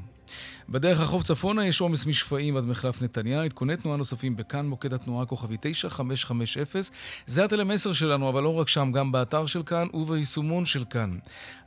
[0.69, 5.27] בדרך החוף צפונה יש עומס משפעים עד מחלף נתניה, עדכוני תנועה נוספים בכאן, מוקד התנועה
[5.27, 6.81] כוכבי 9550.
[7.27, 11.19] זה הטלמסר שלנו, אבל לא רק שם, גם באתר של כאן וביישומון של כאן.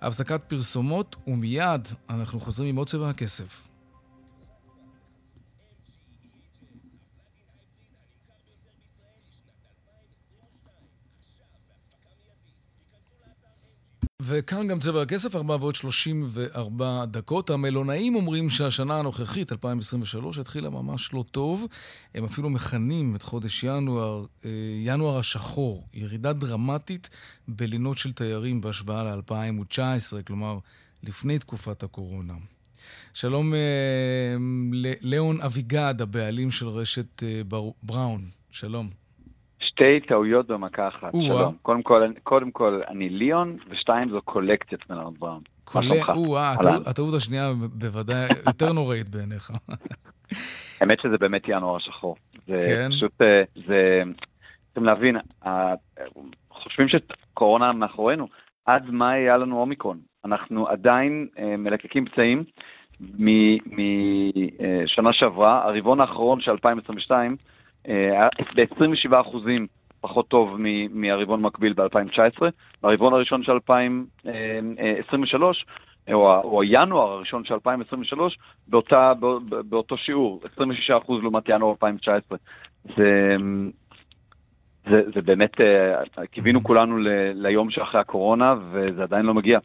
[0.02, 3.72] הפסקת פרסומות, ומיד אנחנו חוזרים עם עוד צבע הכסף.
[14.25, 17.49] וכאן גם צבע הכסף, 4 ועוד 34 דקות.
[17.49, 21.67] המלונאים אומרים שהשנה הנוכחית, 2023, התחילה ממש לא טוב.
[22.15, 24.49] הם אפילו מכנים את חודש ינואר, אה,
[24.83, 27.09] ינואר השחור, ירידה דרמטית
[27.47, 29.79] בלינות של תיירים בהשוואה ל-2019,
[30.27, 30.57] כלומר,
[31.03, 32.33] לפני תקופת הקורונה.
[33.13, 33.59] שלום אה,
[34.73, 38.25] לליאון אביגד, הבעלים של רשת אה, בר- בראון.
[38.51, 39.02] שלום.
[39.73, 41.12] שתי טעויות במכה אחת.
[41.27, 41.55] שלום.
[41.62, 45.41] קודם כל, קודם כל, אני ליאון, ושתיים זו קולקציית מלארד בראון.
[46.38, 46.75] אהלן.
[46.86, 49.51] הטעות- השנייה בוודאי יותר נוראית בעיניך.
[50.81, 52.15] האמת שזה באמת ינואר השחור.
[52.47, 52.89] זה כן.
[52.95, 54.01] פשוט, אה, זה...
[54.65, 55.17] צריכים להבין,
[56.49, 58.27] חושבים שקורונה מאחורינו.
[58.65, 59.99] עד מאי היה לנו אומיקרון.
[60.25, 62.43] אנחנו עדיין אה, מלקקים פצעים
[63.65, 67.43] משנה שעברה, הרבעון האחרון של 2022 אה, היה
[67.87, 68.81] ב-27
[69.21, 69.67] אחוזים
[70.01, 70.57] פחות טוב
[70.93, 72.41] מהרבעון מקביל ב-2019.
[72.81, 75.65] ברבעון הראשון של 2023,
[76.13, 79.27] או, ה- או ינואר הראשון של 2023, באותה, בא,
[79.69, 82.37] באותו שיעור, 26 אחוז לעומת ינואר 2019.
[82.97, 83.35] זה,
[84.89, 89.59] זה, זה באמת, אה, קיווינו כולנו ל, ליום שאחרי הקורונה, וזה עדיין לא מגיע.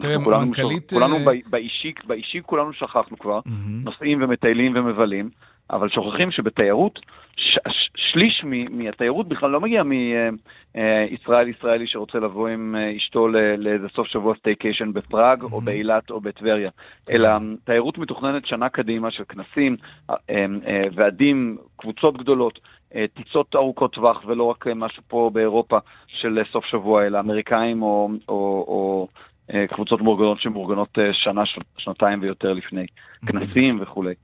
[0.00, 3.84] תראה, כולנו, מנכ"לית, כולנו אה, באישי, באישי כולנו שכחנו כבר, מהמם.
[3.84, 5.30] נוסעים ומטיילים ומבלים,
[5.72, 6.98] אבל שוכחים שבתיירות,
[7.36, 13.28] ש- ש- שליש מ- מהתיירות בכלל לא מגיע מישראל ישראלי שרוצה לבוא עם אה, אשתו
[13.58, 16.70] לאיזה סוף שבוע staycation בפראג או באילת או בטבריה,
[17.10, 17.28] אלא
[17.64, 19.76] תיירות מתוכננת שנה קדימה של כנסים,
[20.10, 22.58] אה, אה, ועדים, קבוצות גדולות,
[22.94, 27.20] אה, טיסות ארוכות טווח ולא רק אה, משהו פה באירופה של אה, סוף שבוע, אלא
[27.20, 29.08] אמריקאים או, או, או
[29.54, 31.42] אה, קבוצות מאורגנות שמאורגנות אה, שנה,
[31.78, 32.86] שנתיים ויותר לפני,
[33.26, 34.14] כנסים וכולי.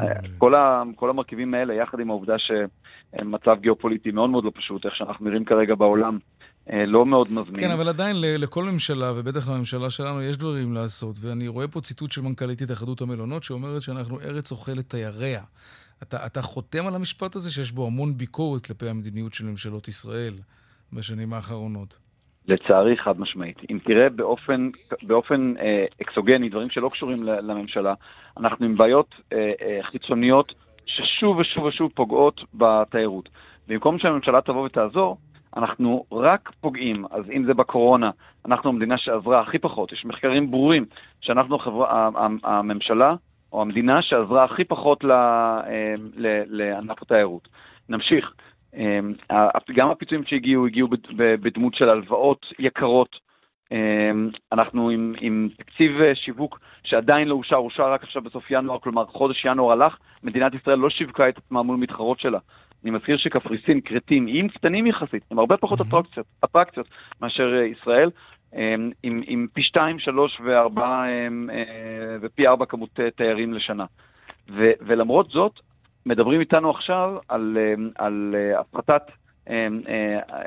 [0.00, 0.06] אה,
[0.38, 4.96] כל, ה, כל המרכיבים האלה, יחד עם העובדה שמצב גיאופוליטי מאוד מאוד לא פשוט, איך
[4.96, 6.18] שאנחנו נראים כרגע בעולם,
[6.70, 7.60] אה, לא מאוד מזמין.
[7.60, 11.16] כן, אבל עדיין לכל ממשלה, ובטח לממשלה שלנו, יש דברים לעשות.
[11.20, 15.42] ואני רואה פה ציטוט של מנכ"לית התאחדות המלונות, שאומרת שאנחנו ארץ אוכלת תייריה.
[16.02, 20.34] אתה, אתה חותם על המשפט הזה שיש בו המון ביקורת כלפי המדיניות של ממשלות ישראל
[20.92, 21.96] בשנים האחרונות.
[22.48, 23.58] לצערי, חד משמעית.
[23.70, 24.70] אם תראה באופן,
[25.02, 27.94] באופן אה, אקסוגני, דברים שלא קשורים לממשלה,
[28.36, 30.52] אנחנו עם בעיות אה, אה, חיצוניות
[30.86, 33.28] ששוב ושוב ושוב פוגעות בתיירות.
[33.68, 35.16] במקום שהממשלה תבוא ותעזור,
[35.56, 37.04] אנחנו רק פוגעים.
[37.10, 38.10] אז אם זה בקורונה,
[38.46, 39.92] אנחנו המדינה שעזרה הכי פחות.
[39.92, 40.84] יש מחקרים ברורים
[41.20, 43.14] שאנחנו החברה, ה- ה- הממשלה
[43.52, 45.60] או המדינה שעזרה הכי פחות אה,
[46.46, 47.48] לענף התיירות.
[47.88, 48.32] נמשיך.
[48.76, 49.12] אמ,
[49.74, 53.16] גם הפיצויים שהגיעו, הגיעו בדמות של הלוואות יקרות.
[53.72, 58.78] אמ, אנחנו עם, עם תקציב אה, שיווק שעדיין לא אושר, אושר רק עכשיו בסוף ינואר,
[58.78, 62.38] כלומר חודש ינואר הלך, מדינת ישראל לא שיווקה את עצמה מול מתחרות שלה.
[62.82, 66.86] אני מזכיר שקפריסין, כרתים, איים קטנים יחסית, הם הרבה פחות אטרקציות, אטרקציות
[67.20, 68.10] מאשר אה, ישראל,
[68.54, 73.84] אמ, עם, עם פי שתיים, שלוש וארבע אמ, אה, ופי ארבע כמות אה, תיירים לשנה.
[74.50, 75.60] ו, ולמרות זאת,
[76.06, 79.02] מדברים איתנו עכשיו על, אמ, על אה, הפחתת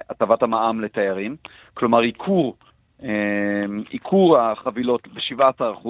[0.10, 1.36] הטבת המע"מ לתיירים,
[1.74, 2.58] כלומר ייקור,
[3.90, 5.88] ייקור החבילות ב-17%,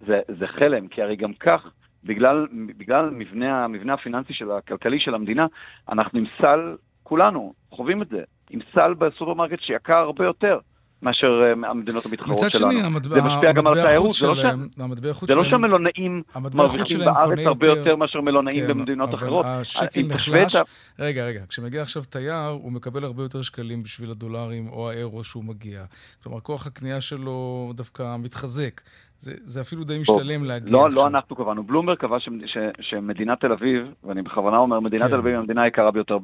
[0.00, 1.70] זה, זה חלם, כי הרי גם כך,
[2.04, 2.46] בגלל,
[2.76, 5.46] בגלל המבנה, המבנה הפיננסי של הכלכלי של המדינה,
[5.88, 10.58] אנחנו עם סל, כולנו חווים את זה, עם סל בסופרמרקט שיקר הרבה יותר.
[11.06, 12.48] מאשר אה, המדינות המתחרות שלנו.
[12.48, 15.24] מצד שני, המטבע, זה משפיע גם על התיירות, זה לא, ש...
[15.28, 16.22] זה לא שהמלונאים
[16.54, 19.46] מרוויחים בארץ הרבה יותר, מאשר מלונאים כן, במדינות אחרות.
[19.48, 20.56] השקל נחלש.
[20.98, 25.44] רגע, רגע, כשמגיע עכשיו תייר, הוא מקבל הרבה יותר שקלים בשביל הדולרים או האירו שהוא
[25.44, 25.84] מגיע.
[26.22, 28.80] כלומר, כוח הקנייה שלו דווקא מתחזק.
[29.18, 33.40] זה, זה אפילו די משתלם להגיע לא, לא אנחנו קבענו, בלומברג קבע ש, ש, שמדינת
[33.40, 35.08] תל אביב, ואני בכוונה אומר, מדינת כן.
[35.08, 36.18] תל אביב היא המדינה היקרה ביותר,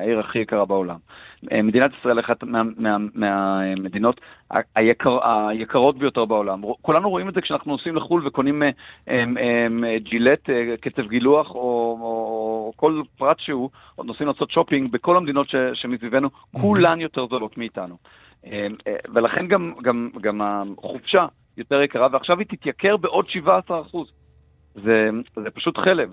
[0.00, 0.96] העיר הכי יקרה בעולם.
[1.52, 6.62] אה, מדינת ישראל היא אחת מהמדינות מה, מה, מה, היקר, היקרות ביותר בעולם.
[6.82, 8.70] כולנו רואים את זה כשאנחנו נוסעים לחו"ל וקונים הם,
[9.06, 14.50] הם, הם, ג'ילט, אה, קצב גילוח או, או, או כל פרט שהוא, או נוסעים לעשות
[14.50, 16.28] שופינג, בכל המדינות ש, שמסביבנו,
[16.60, 17.96] כולן יותר זולות מאיתנו.
[18.46, 18.66] אה,
[19.14, 24.08] ולכן גם, גם, גם החופשה יותר יקרה, ועכשיו היא תתייקר בעוד 17 אחוז.
[24.74, 26.08] זה, זה פשוט חלם.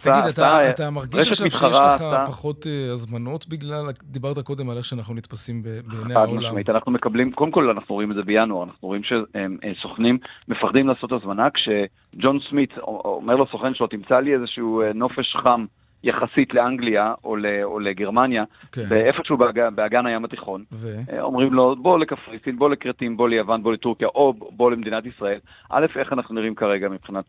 [0.00, 2.24] תגיד, אתה, אתה, אתה מרגיש עכשיו שיש לך אתה...
[2.26, 6.40] פחות uh, הזמנות בגלל, דיברת קודם על איך שאנחנו נתפסים בעיני העולם.
[6.40, 10.88] חד משמעית, אנחנו מקבלים, קודם כל אנחנו רואים את זה בינואר, אנחנו רואים שסוכנים מפחדים
[10.88, 12.70] לעשות הזמנה, כשג'ון סמית
[13.04, 15.64] אומר לסוכן שלו, תמצא לי איזשהו אה, נופש חם.
[16.04, 18.82] יחסית לאנגליה או, ל, או לגרמניה, כן.
[18.88, 20.64] ואיפשהו באג, באגן הים התיכון.
[20.72, 20.86] ו...
[21.12, 25.38] אה, אומרים לו, בוא לקפריסין, בוא לכרתים, בוא ליוון, בוא לטורקיה, או בוא למדינת ישראל.
[25.70, 27.24] א', איך אנחנו נראים כרגע מבחינת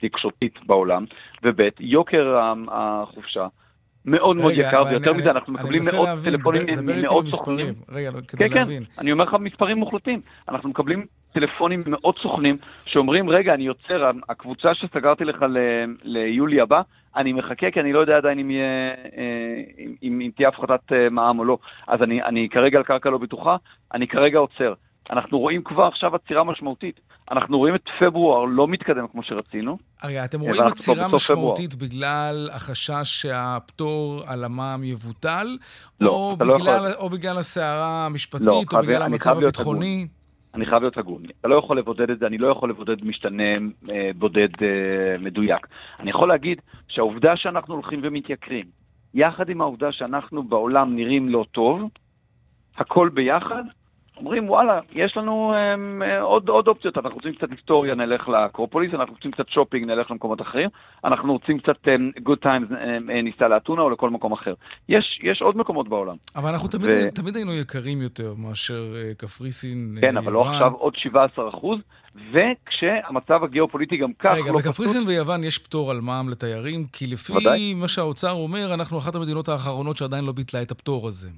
[0.00, 1.04] תקשורתית בעולם,
[1.42, 3.46] וב', יוקר החופשה.
[4.06, 7.74] מאוד מאוד יקר, ויותר מזה, אנחנו מקבלים מאות טלפונים ממאות סוכנים.
[7.92, 8.84] רגע, לא, כדי כן, להבין.
[8.84, 10.20] כן, אני אומר לך מספרים מוחלטים.
[10.48, 15.44] אנחנו מקבלים טלפונים ממאות סוכנים שאומרים, רגע, אני יוצר, הקבוצה שסגרתי לך
[16.02, 16.80] ליולי הבא,
[17.16, 20.92] אני מחכה כי אני לא יודע עדיין אם, יהיה, אה, אם, אם, אם תהיה הפחתת
[20.92, 21.58] אה, מע"מ או לא.
[21.88, 23.56] אז אני, אני כרגע על קרקע לא בטוחה,
[23.94, 24.74] אני כרגע עוצר.
[25.10, 27.00] אנחנו רואים כבר עכשיו עצירה משמעותית.
[27.30, 29.78] אנחנו רואים את פברואר לא מתקדם כמו שרצינו.
[30.02, 31.90] הרי אתם רואים עצירה משמעותית פברואר.
[31.90, 35.56] בגלל החשש שהפטור על המע"מ יבוטל,
[36.00, 40.06] לא, או, לא בגלל, לא או בגלל הסערה המשפטית, לא, או בגלל המצב הביטחוני?
[40.54, 41.22] אני חייב להיות הגון.
[41.40, 43.42] אתה לא יכול לבודד את זה, אני לא יכול לבודד משתנה
[43.90, 45.66] אה, בודד אה, מדויק.
[46.00, 48.64] אני יכול להגיד שהעובדה שאנחנו הולכים ומתייקרים,
[49.14, 51.82] יחד עם העובדה שאנחנו בעולם נראים לא טוב,
[52.76, 53.62] הכל ביחד,
[54.16, 59.14] אומרים, וואלה, יש לנו um, עוד, עוד אופציות, אנחנו רוצים קצת היסטוריה, נלך לאקרופוליס, אנחנו
[59.14, 60.68] רוצים קצת שופינג, נלך למקומות אחרים,
[61.04, 64.54] אנחנו רוצים קצת um, good times, um, ניסע לאתונה או לכל מקום אחר.
[64.88, 66.16] יש, יש עוד מקומות בעולם.
[66.36, 67.14] אבל אנחנו תמיד, ו...
[67.14, 70.16] תמיד היינו יקרים יותר מאשר uh, קפריסין, כן, יוון.
[70.16, 71.78] אבל לא עכשיו עוד 17 אחוז.
[72.32, 75.08] וכשהמצב הגיאופוליטי גם כך רגע, לא בקפריסין פשוט...
[75.08, 77.74] ויוון יש פטור על מע"מ לתיירים, כי לפי ודאי.
[77.74, 81.28] מה שהאוצר אומר, אנחנו אחת המדינות האחרונות שעדיין לא ביטלה את הפטור הזה.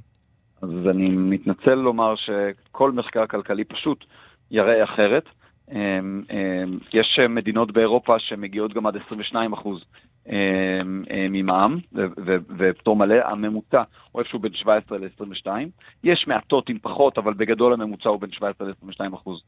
[0.63, 4.05] אז אני מתנצל לומר שכל מחקר כלכלי פשוט
[4.51, 5.25] יראה אחרת.
[5.73, 9.85] אמ, אמ, יש מדינות באירופה שמגיעות גם עד 22 אחוז
[10.29, 11.79] אמ, ממע"מ
[12.59, 15.47] ופטור מלא, הממוצע הוא איפשהו בין 17 ל-22.
[16.05, 19.43] יש מעטות עם פחות, אבל בגדול הממוצע הוא בין 17 ל-22 אחוז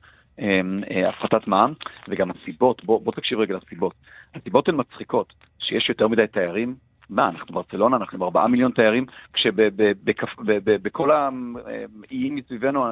[1.08, 1.72] הפחתת מע"מ,
[2.08, 3.94] וגם הסיבות, בוא, בוא תקשיב רגע לסיבות.
[4.34, 6.74] הסיבות הן מצחיקות, שיש יותר מדי תיירים,
[7.10, 12.84] מה, אנחנו ברצלונה, אנחנו עם ארבעה מיליון תיירים, כשבכל האיים מסביבנו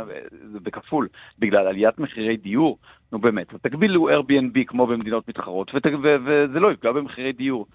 [0.52, 2.78] זה בכפול, בגלל עליית מחירי דיור,
[3.12, 5.70] נו באמת, תגבילו Airbnb כמו במדינות מתחרות,
[6.02, 7.66] וזה לא יפגע במחירי דיור.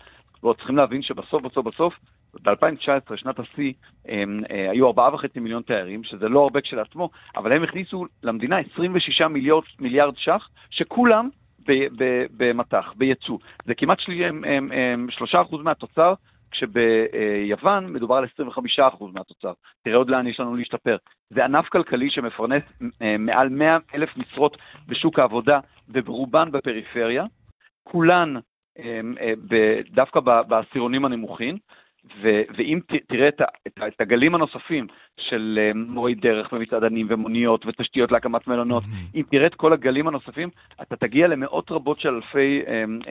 [0.44, 1.94] ועוד צריכים להבין שבסוף, בסוף, בסוף,
[2.42, 3.74] ב-2019, שנת השיא,
[4.10, 4.24] אה,
[4.72, 10.14] היו 4.5 מיליון תיירים, שזה לא הרבה כשלעצמו, אבל הם הכניסו למדינה 26 מיליארד, מיליארד
[10.18, 11.30] ש"ח, שכולם
[12.38, 13.38] במטח, בייצוא.
[13.66, 16.14] זה כמעט 3% מהתוצר
[16.54, 18.26] כשביוון מדובר על
[18.80, 19.54] 25% מהתוצר.
[19.84, 20.98] תראה עוד לאן יש לנו להשתפר.
[21.30, 22.64] זה ענף כלכלי שמפרנס
[23.02, 27.26] אה, מעל 100 אלף משרות בשוק העבודה, וברובן בפריפריה,
[27.84, 28.36] כולן
[28.80, 29.34] אה, אה,
[29.90, 31.58] דווקא בעשירונים הנמוכים,
[32.06, 34.88] ו- ואם ת- תראה את, את, את הגלים הנוספים
[35.30, 39.16] של uh, מורי דרך ומסעדנים ומוניות ותשתיות להקמת מלונות, mm-hmm.
[39.16, 40.50] אם תראה את כל הגלים הנוספים,
[40.82, 43.10] אתה תגיע למאות רבות של אלפי uh, uh, uh,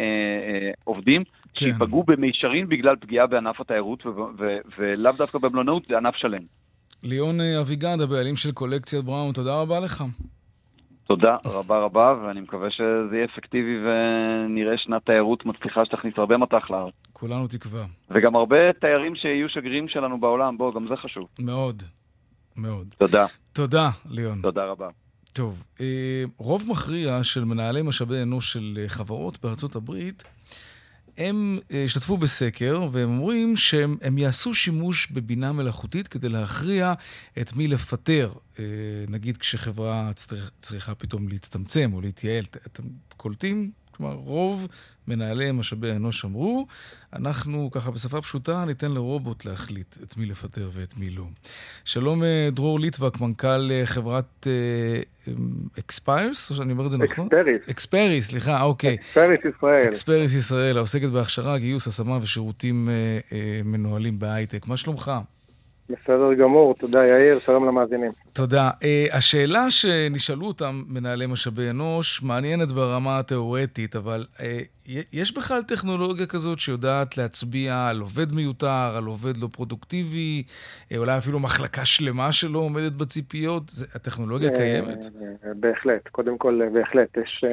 [0.84, 1.30] עובדים כן.
[1.54, 6.42] שיפגעו במישרין בגלל פגיעה בענף התיירות, ו- ו- ולאו דווקא במלונאות, זה ענף שלם.
[7.02, 10.04] ליאון אביגד, הבעלים של קולקציית בראון, תודה רבה לך.
[11.16, 16.70] תודה רבה רבה, ואני מקווה שזה יהיה אפקטיבי ונראה שנת תיירות מצליחה שתכניס הרבה מטח
[16.70, 16.94] לארץ.
[17.12, 17.84] כולנו תקווה.
[18.10, 21.28] וגם הרבה תיירים שיהיו שגרירים שלנו בעולם, בוא, גם זה חשוב.
[21.38, 21.82] מאוד,
[22.56, 22.94] מאוד.
[22.98, 23.26] תודה.
[23.52, 24.42] תודה, ליאון.
[24.42, 24.88] תודה רבה.
[25.32, 30.24] טוב, אה, רוב מכריע של מנהלי משאבי אנוש של אה, חברות בארצות הברית,
[31.18, 36.94] הם אה, השתתפו בסקר, והם אומרים שהם יעשו שימוש בבינה מלאכותית כדי להכריע
[37.40, 38.32] את מי לפטר,
[39.08, 40.10] נגיד כשחברה
[40.60, 42.44] צריכה פתאום להצטמצם או להתייעל.
[42.66, 42.82] אתם
[43.16, 43.81] קולטים?
[44.02, 44.68] כלומר, רוב
[45.08, 46.66] מנהלי משאבי אנוש אמרו,
[47.12, 51.24] אנחנו ככה בשפה פשוטה ניתן לרובוט להחליט את מי לפטר ואת מי לא.
[51.84, 54.46] שלום אה, דרור ליטבק, מנכ"ל אה, חברת
[55.78, 57.26] אקספיירס, או שאני אומר את זה נכון?
[57.26, 57.62] Experis.
[57.70, 58.94] Experis, סליחה, אוקיי.
[58.94, 59.88] Experis ישראל.
[59.88, 62.88] Experis ישראל, העוסקת בהכשרה, גיוס, השמה ושירותים
[63.64, 64.66] מנוהלים בהייטק.
[64.66, 65.12] מה שלומך?
[65.90, 68.12] בסדר גמור, תודה יאיר, שלום למאזינים.
[68.32, 68.70] תודה.
[68.70, 74.40] אה, השאלה שנשאלו אותם מנהלי משאבי אנוש מעניינת ברמה התיאורטית, אבל אה,
[75.12, 81.18] יש בכלל טכנולוגיה כזאת שיודעת להצביע על עובד מיותר, על עובד לא פרודוקטיבי, אה, אולי
[81.18, 83.68] אפילו מחלקה שלמה שלא עומדת בציפיות?
[83.68, 85.04] זה, הטכנולוגיה קיימת?
[85.56, 87.16] בהחלט, קודם כל בהחלט.
[87.16, 87.44] יש...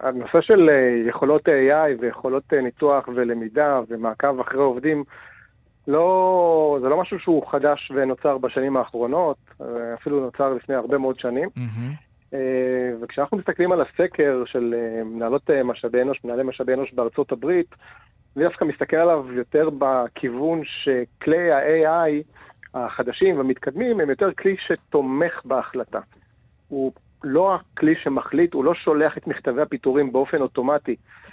[0.00, 0.70] הנושא של
[1.08, 5.04] יכולות AI ויכולות ניתוח ולמידה ומעקב אחרי עובדים,
[5.88, 9.36] לא, זה לא משהו שהוא חדש ונוצר בשנים האחרונות,
[9.94, 11.48] אפילו נוצר לפני הרבה מאוד שנים.
[11.56, 12.36] Mm-hmm.
[13.00, 17.74] וכשאנחנו מסתכלים על הסקר של אה, מנהלות אה, משאבי אנוש, מנהלי משאבי אנוש בארצות הברית,
[18.36, 22.22] אני דווקא מסתכל עליו יותר בכיוון שכלי ה-AI
[22.74, 26.00] החדשים והמתקדמים הם יותר כלי שתומך בהחלטה.
[26.68, 26.92] הוא
[27.24, 31.29] לא הכלי שמחליט, הוא לא שולח את מכתבי הפיטורים באופן אוטומטי אה,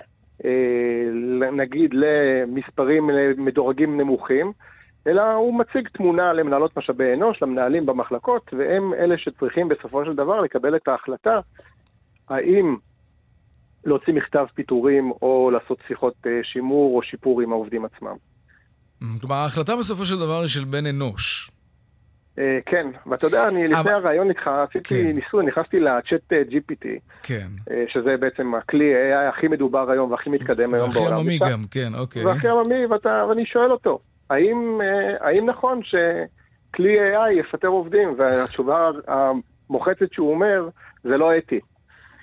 [1.51, 4.51] נגיד למספרים מדורגים נמוכים,
[5.07, 10.41] אלא הוא מציג תמונה למנהלות משאבי אנוש, למנהלים במחלקות, והם אלה שצריכים בסופו של דבר
[10.41, 11.39] לקבל את ההחלטה
[12.29, 12.75] האם
[13.85, 18.15] להוציא מכתב פיטורים או לעשות שיחות אה, שימור או שיפור עם העובדים עצמם.
[19.21, 21.51] כלומר, ההחלטה בסופו של דבר היא של בן אנוש.
[22.39, 25.11] אה, כן, ואתה יודע, אני לפני הרעיון איתך עשיתי כן.
[25.11, 26.85] ניסוי, נכנסתי לצ'אט אה, GPT,
[27.23, 27.47] כן.
[27.71, 31.11] אה, שזה בעצם הכלי AI הכי מדובר היום והכי מתקדם היום בעולם.
[31.11, 32.25] והכי עממי גם, כן, אוקיי.
[32.25, 32.85] והכי עממי,
[33.29, 34.81] ואני שואל אותו, האם,
[35.45, 38.15] נכון שכלי AI יפטר עובדים?
[38.17, 40.69] והתשובה המוחצת שהוא אומר,
[41.03, 41.59] זה לא אתי.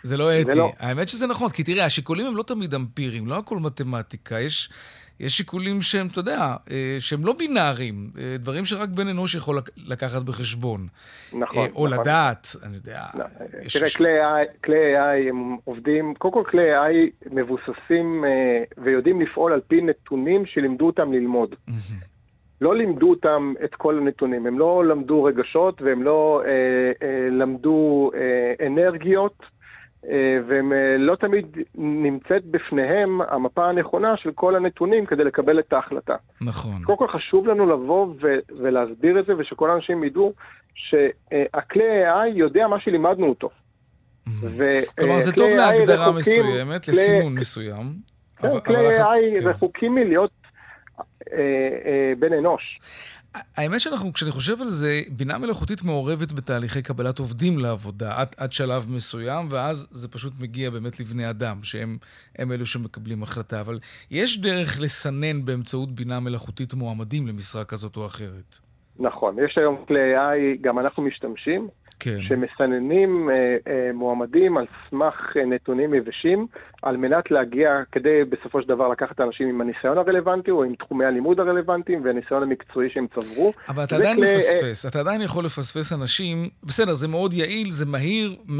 [0.02, 0.58] זה לא אתי.
[0.58, 0.72] לא.
[0.78, 4.40] האמת שזה נכון, כי תראה, השיקולים הם לא תמיד אמפיריים, לא הכל מתמטיקה.
[4.40, 4.70] יש...
[5.20, 6.38] יש שיקולים שהם, אתה יודע,
[6.70, 9.56] אה, שהם לא בינאריים, אה, דברים שרק בן אנוש יכול
[9.88, 10.80] לקחת בחשבון.
[11.32, 11.62] נכון.
[11.62, 12.00] אה, או נכון.
[12.00, 13.00] לדעת, אני יודע.
[13.14, 13.96] לא, תראה, ש...
[13.96, 18.24] כלי, AI, כלי AI הם עובדים, קודם כל כלי AI מבוססים
[18.78, 21.54] ויודעים לפעול על פי נתונים שלימדו אותם ללמוד.
[22.60, 26.50] לא לימדו אותם את כל הנתונים, הם לא למדו רגשות והם לא אה,
[27.06, 29.42] אה, למדו אה, אנרגיות.
[30.10, 35.72] אה, והם אה, לא תמיד נמצאת בפניהם המפה הנכונה של כל הנתונים כדי לקבל את
[35.72, 36.16] ההחלטה.
[36.40, 36.82] נכון.
[36.84, 40.32] קודם כל חשוב לנו לבוא ו- ולהסביר את זה, ושכל האנשים ידעו
[40.74, 43.50] שהכלי AI יודע מה שלימדנו אותו.
[44.98, 47.92] כלומר, זה טוב להגדרה מסוימת, לסימון מסוים.
[48.36, 49.48] כן, כלי AI כן.
[49.48, 50.30] רחוקים מלהיות
[51.32, 52.80] אה, בן אנוש.
[53.56, 58.52] האמת שאנחנו, כשאני חושב על זה, בינה מלאכותית מעורבת בתהליכי קבלת עובדים לעבודה עד, עד
[58.52, 61.98] שלב מסוים, ואז זה פשוט מגיע באמת לבני אדם, שהם
[62.52, 63.60] אלו שמקבלים החלטה.
[63.60, 63.78] אבל
[64.10, 68.58] יש דרך לסנן באמצעות בינה מלאכותית מועמדים למשרה כזאת או אחרת.
[68.98, 71.68] נכון, יש היום כלי AI, גם אנחנו משתמשים.
[72.04, 72.22] כן.
[72.22, 73.34] שמסננים אה,
[73.72, 76.46] אה, מועמדים על סמך אה, נתונים יבשים,
[76.82, 81.04] על מנת להגיע, כדי בסופו של דבר לקחת אנשים עם הניסיון הרלוונטי, או עם תחומי
[81.04, 83.52] הלימוד הרלוונטיים, והניסיון המקצועי שהם צברו.
[83.68, 84.90] אבל אתה עדיין כלי, מפספס, אה...
[84.90, 88.50] אתה עדיין יכול לפספס אנשים, בסדר, זה מאוד יעיל, זה מהיר, 100%.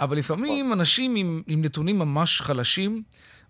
[0.00, 0.78] אבל לפעמים נכון.
[0.78, 3.02] אנשים עם, עם נתונים ממש חלשים,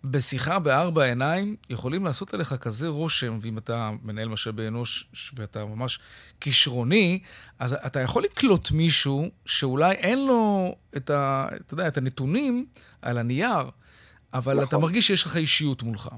[0.05, 5.99] בשיחה בארבע עיניים יכולים לעשות עליך כזה רושם, ואם אתה מנהל משאבי אנוש ואתה ממש
[6.41, 7.21] כישרוני,
[7.59, 12.67] אז אתה יכול לקלוט מישהו שאולי אין לו את, ה, אתה יודע, את הנתונים
[13.03, 13.71] על הנייר,
[14.35, 14.69] אבל נכון.
[14.69, 16.09] אתה מרגיש שיש לך אישיות מולך.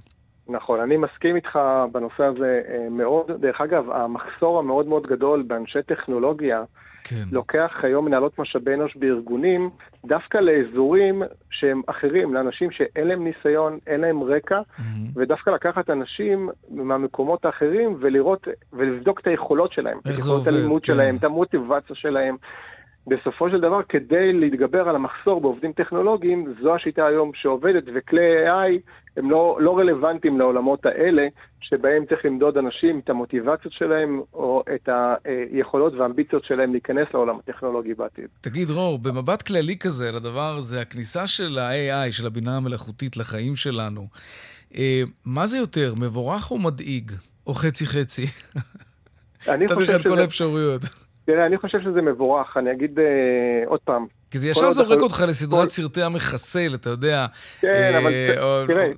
[0.48, 1.58] נכון, אני מסכים איתך
[1.92, 3.30] בנושא הזה אה, מאוד.
[3.40, 6.64] דרך אגב, המחסור המאוד מאוד גדול באנשי טכנולוגיה,
[7.04, 7.24] כן.
[7.32, 9.70] לוקח היום מנהלות משאבי אנוש בארגונים
[10.04, 14.82] דווקא לאזורים שהם אחרים, לאנשים שאין להם ניסיון, אין להם רקע, mm-hmm.
[15.16, 19.98] ודווקא לקחת אנשים מהמקומות האחרים ולראות ולבדוק את היכולות שלהם.
[20.06, 20.92] איך זה עובד, את הלימוד כן.
[20.92, 22.36] שלהם, את המוטיבציה שלהם.
[23.06, 28.80] בסופו של דבר, כדי להתגבר על המחסור בעובדים טכנולוגיים, זו השיטה היום שעובדת, וכלי AI
[29.16, 31.26] הם לא, לא רלוונטיים לעולמות האלה,
[31.60, 34.88] שבהם צריך למדוד אנשים את המוטיבציות שלהם, או את
[35.24, 38.28] היכולות והאמביציות שלהם להיכנס לעולם הטכנולוגי בעתיד.
[38.40, 44.06] תגיד, רור, במבט כללי כזה לדבר הזה, הכניסה של ה-AI, של הבינה המלאכותית לחיים שלנו,
[44.76, 47.12] אה, מה זה יותר, מבורך או מדאיג?
[47.46, 48.26] או חצי-חצי?
[49.48, 50.08] אני חושב שזה...
[50.08, 50.82] כל האפשרויות.
[51.26, 53.04] תראה, אני חושב שזה מבורך, אני אגיד אה,
[53.66, 54.06] עוד פעם.
[54.30, 57.26] כי זה ישר זורק אותך לסדרת כל- סרטי המחסל, אתה יודע.
[57.60, 58.10] כן, אה, אבל
[58.42, 58.86] או- תראה.
[58.86, 58.92] או-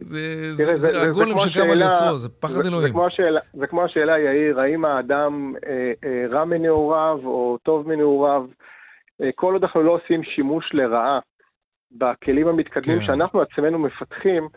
[0.00, 2.86] זה- תראה, זה זה הגולם שקם על יוצרו, זה פחד זה- אלוהים.
[2.86, 7.88] זה כמו השאלה- זה כמו השאלה, יאיר, האם האדם אה, אה, רע מנעוריו או טוב
[7.88, 8.44] מנעוריו?
[9.22, 11.18] אה, כל עוד אנחנו לא עושים שימוש לרעה
[11.92, 13.06] בכלים המתקדמים כן.
[13.06, 14.48] שאנחנו עצמנו מפתחים,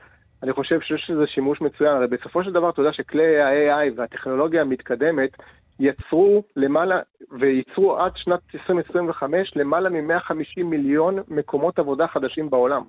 [0.43, 1.95] אני חושב שיש לזה שימוש מצוין.
[1.95, 5.29] הרי בסופו של דבר, אתה יודע שכלי ה-AI והטכנולוגיה המתקדמת
[5.79, 6.99] יצרו למעלה,
[7.39, 12.83] וייצרו עד שנת 2025 למעלה מ-150 מיליון מקומות עבודה חדשים בעולם.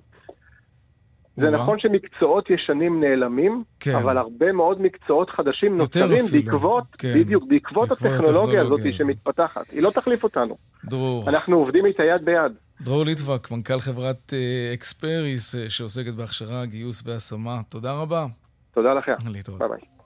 [1.37, 1.49] זה.
[1.49, 3.95] נכון שמקצועות ישנים נעלמים, כן.
[3.95, 7.13] אבל הרבה מאוד מקצועות חדשים נוצרים אפילו, בעקבות, כן.
[7.15, 8.93] בדיוק, בעקבות בעקבות הטכנולוגיה הזאת הזאת.
[8.95, 9.69] שמתפתחת.
[9.71, 10.57] היא לא תחליף אותנו.
[10.85, 11.29] דרור.
[11.29, 12.51] אנחנו עובדים איתה יד ביד.
[12.81, 17.61] דרור ליטבק, מנכ"ל חברת אה, Experis, אה, שעוסקת בהכשרה, גיוס והשמה.
[17.69, 18.25] תודה רבה.
[18.73, 19.13] תודה לכם.
[19.27, 19.59] להתראות.
[19.59, 19.96] ביי ביי.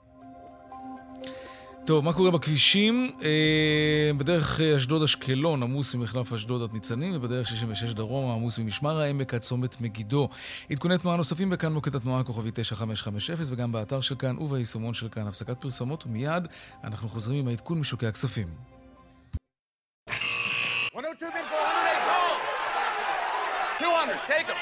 [1.86, 3.10] טוב, מה קורה בכבישים?
[3.22, 9.34] אה, בדרך אה, אשדוד-אשקלון עמוס ממחלף אשדוד עד ניצנים, ובדרך 66 דרומה עמוס ממשמר העמק
[9.34, 10.28] עד צומת מגידו.
[10.70, 15.26] עדכוני תנועה נוספים בכאן מוקד התנועה הכוכבי 9550, וגם באתר של כאן וביישומון של כאן.
[15.26, 16.48] הפסקת פרסומות, ומיד
[16.84, 18.48] אנחנו חוזרים עם העדכון משוקי הכספים.
[20.94, 22.38] 102 bid for 108 sold.
[23.80, 24.56] 200, take them.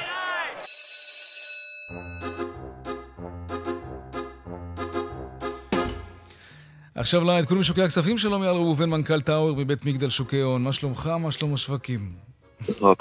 [7.01, 10.63] עכשיו לעדכון משוקי הכספים שלום, יאל ראובן, מנכ"ל טאוור מבית מגדל שוקי הון.
[10.63, 11.11] מה שלומך?
[11.23, 12.01] מה שלום השווקים?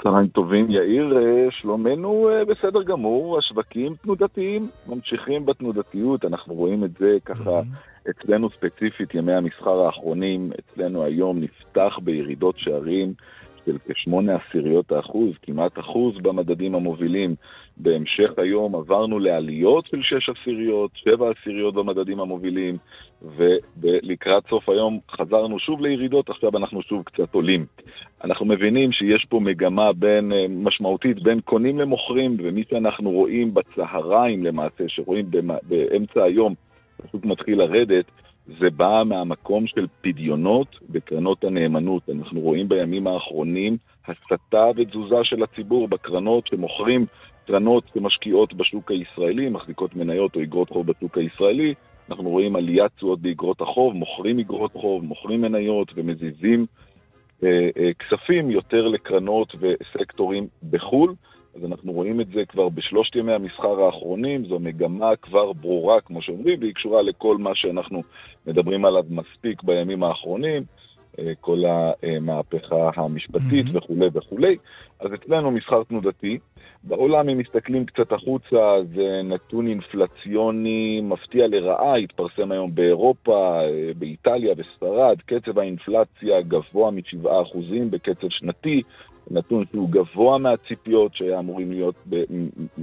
[0.02, 6.90] צהריים טובים, יאיר, אה, שלומנו אה, בסדר גמור, השווקים תנודתיים, ממשיכים בתנודתיות, אנחנו רואים את
[7.00, 7.60] זה ככה
[8.10, 13.12] אצלנו ספציפית, ימי המסחר האחרונים, אצלנו היום נפתח בירידות שערים
[13.66, 17.34] של כשמונה עשיריות האחוז, כמעט אחוז במדדים המובילים.
[17.76, 22.76] בהמשך היום עברנו לעליות של שש עשיריות, שבע עשיריות במדדים המובילים,
[23.36, 27.66] ולקראת סוף היום חזרנו שוב לירידות, עכשיו אנחנו שוב קצת עולים.
[28.24, 34.44] אנחנו מבינים שיש פה מגמה בין, אה, משמעותית בין קונים למוכרים, ומי שאנחנו רואים בצהריים
[34.44, 35.30] למעשה, שרואים
[35.62, 36.54] באמצע היום,
[37.02, 38.04] פשוט מתחיל לרדת,
[38.58, 42.02] זה בא מהמקום של פדיונות בקרנות הנאמנות.
[42.10, 43.76] אנחנו רואים בימים האחרונים
[44.08, 47.06] הסתה ותזוזה של הציבור בקרנות שמוכרים
[47.46, 51.74] קרנות שמשקיעות בשוק הישראלי, מחזיקות מניות או אגרות חוב בשוק הישראלי.
[52.10, 56.66] אנחנו רואים עליית תשואות באגרות החוב, מוכרים אגרות חוב, מוכרים מניות ומזיזים
[57.44, 61.14] אה, אה, כספים יותר לקרנות וסקטורים בחו"ל.
[61.56, 66.22] אז אנחנו רואים את זה כבר בשלושת ימי המסחר האחרונים, זו מגמה כבר ברורה, כמו
[66.22, 68.02] שאומרים, והיא קשורה לכל מה שאנחנו
[68.46, 70.62] מדברים עליו מספיק בימים האחרונים,
[71.18, 73.76] אה, כל המהפכה המשפטית מהמם.
[73.76, 74.56] וכולי וכולי.
[75.00, 76.38] אז אצלנו מסחר תנודתי.
[76.84, 84.54] בעולם, אם מסתכלים קצת החוצה, זה נתון אינפלציוני מפתיע לרעה, התפרסם היום באירופה, אה, באיטליה,
[84.54, 88.82] בספרד, קצב האינפלציה גבוה מ-7% בקצב שנתי,
[89.30, 92.24] נתון שהוא גבוה מהציפיות שהיה אמורים להיות ב-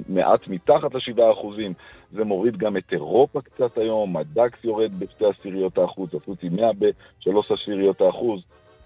[0.09, 1.73] מעט מתחת ל-7%.
[2.11, 7.51] זה מוריד גם את אירופה קצת היום, הדקס יורד בשתי עשיריות האחוז, הפוצי 100 בשלוש
[7.51, 8.41] עשיריות האחוז,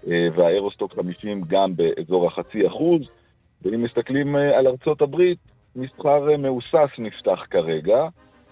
[0.06, 3.21] אה, והאירוסטוק 50 גם באזור החצי אחוז.
[3.62, 5.38] ואם מסתכלים אה, על ארצות הברית,
[5.76, 8.08] מסחר אה, מהוסס נפתח כרגע.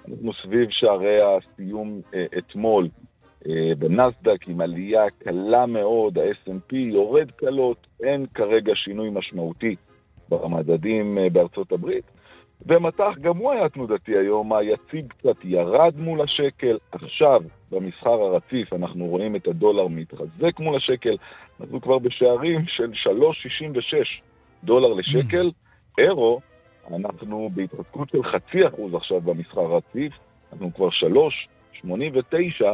[0.08, 2.88] אנחנו סביב שערי הסיום אה, אתמול
[3.78, 9.76] בנסדק עם עלייה קלה מאוד, ה-S&P יורד קלות, אין כרגע שינוי משמעותי
[10.28, 12.04] במדדים בארצות הברית.
[12.66, 16.78] ומטח גם הוא היה תנודתי היום, היציב קצת ירד מול השקל.
[16.92, 17.40] עכשיו,
[17.70, 21.16] במסחר הרציף, אנחנו רואים את הדולר מתחזק מול השקל,
[21.60, 24.29] אנחנו כבר בשערים של 3.66
[24.64, 25.50] דולר לשקל.
[25.98, 26.40] אירו,
[26.94, 30.12] אנחנו בהתחזקות של חצי אחוז עכשיו במסחר הרציף,
[30.52, 30.88] אנחנו כבר
[31.84, 32.64] 3.89,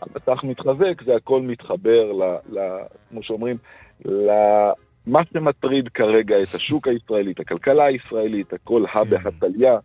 [0.00, 2.22] המטח מתחזק, זה הכל מתחבר, ל,
[2.58, 2.78] ל,
[3.10, 3.56] כמו שאומרים,
[4.04, 9.78] למה שמטריד כרגע את השוק הישראלי, את הכלכלה הישראלית, הכל הא בהטליה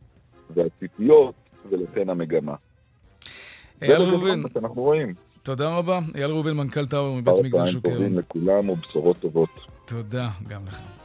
[0.49, 1.35] והציפיות,
[1.69, 2.55] ולכן המגמה.
[3.81, 4.79] אייל ראובן, מה.
[5.43, 5.99] תודה רבה.
[6.15, 8.15] אייל ראובן, מנכ"ל טאוור מבית מגדל טובים הון.
[8.15, 9.49] לכולם ובשורות טובות.
[9.85, 10.98] תודה, גם לך.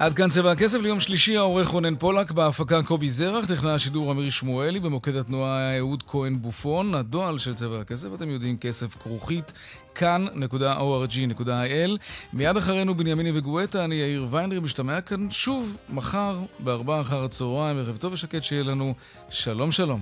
[0.00, 4.30] עד כאן צבע הכסף ליום שלישי, העורך רונן פולק, בהפקה קובי זרח, טכנאי השידור אמיר
[4.30, 9.52] שמואלי, במוקד התנועה אהוד כהן בופון, הדועל של צבע הכסף, אתם יודעים, כסף כרוכית,
[9.94, 11.98] כאן.org.il.
[12.32, 17.96] מיד אחרינו בנימיני וגואטה, אני יאיר ויינרי, משתמע כאן שוב מחר, בארבעה אחר הצהריים, ערב
[17.96, 18.94] טוב ושקט שיהיה לנו.
[19.30, 20.00] שלום שלום.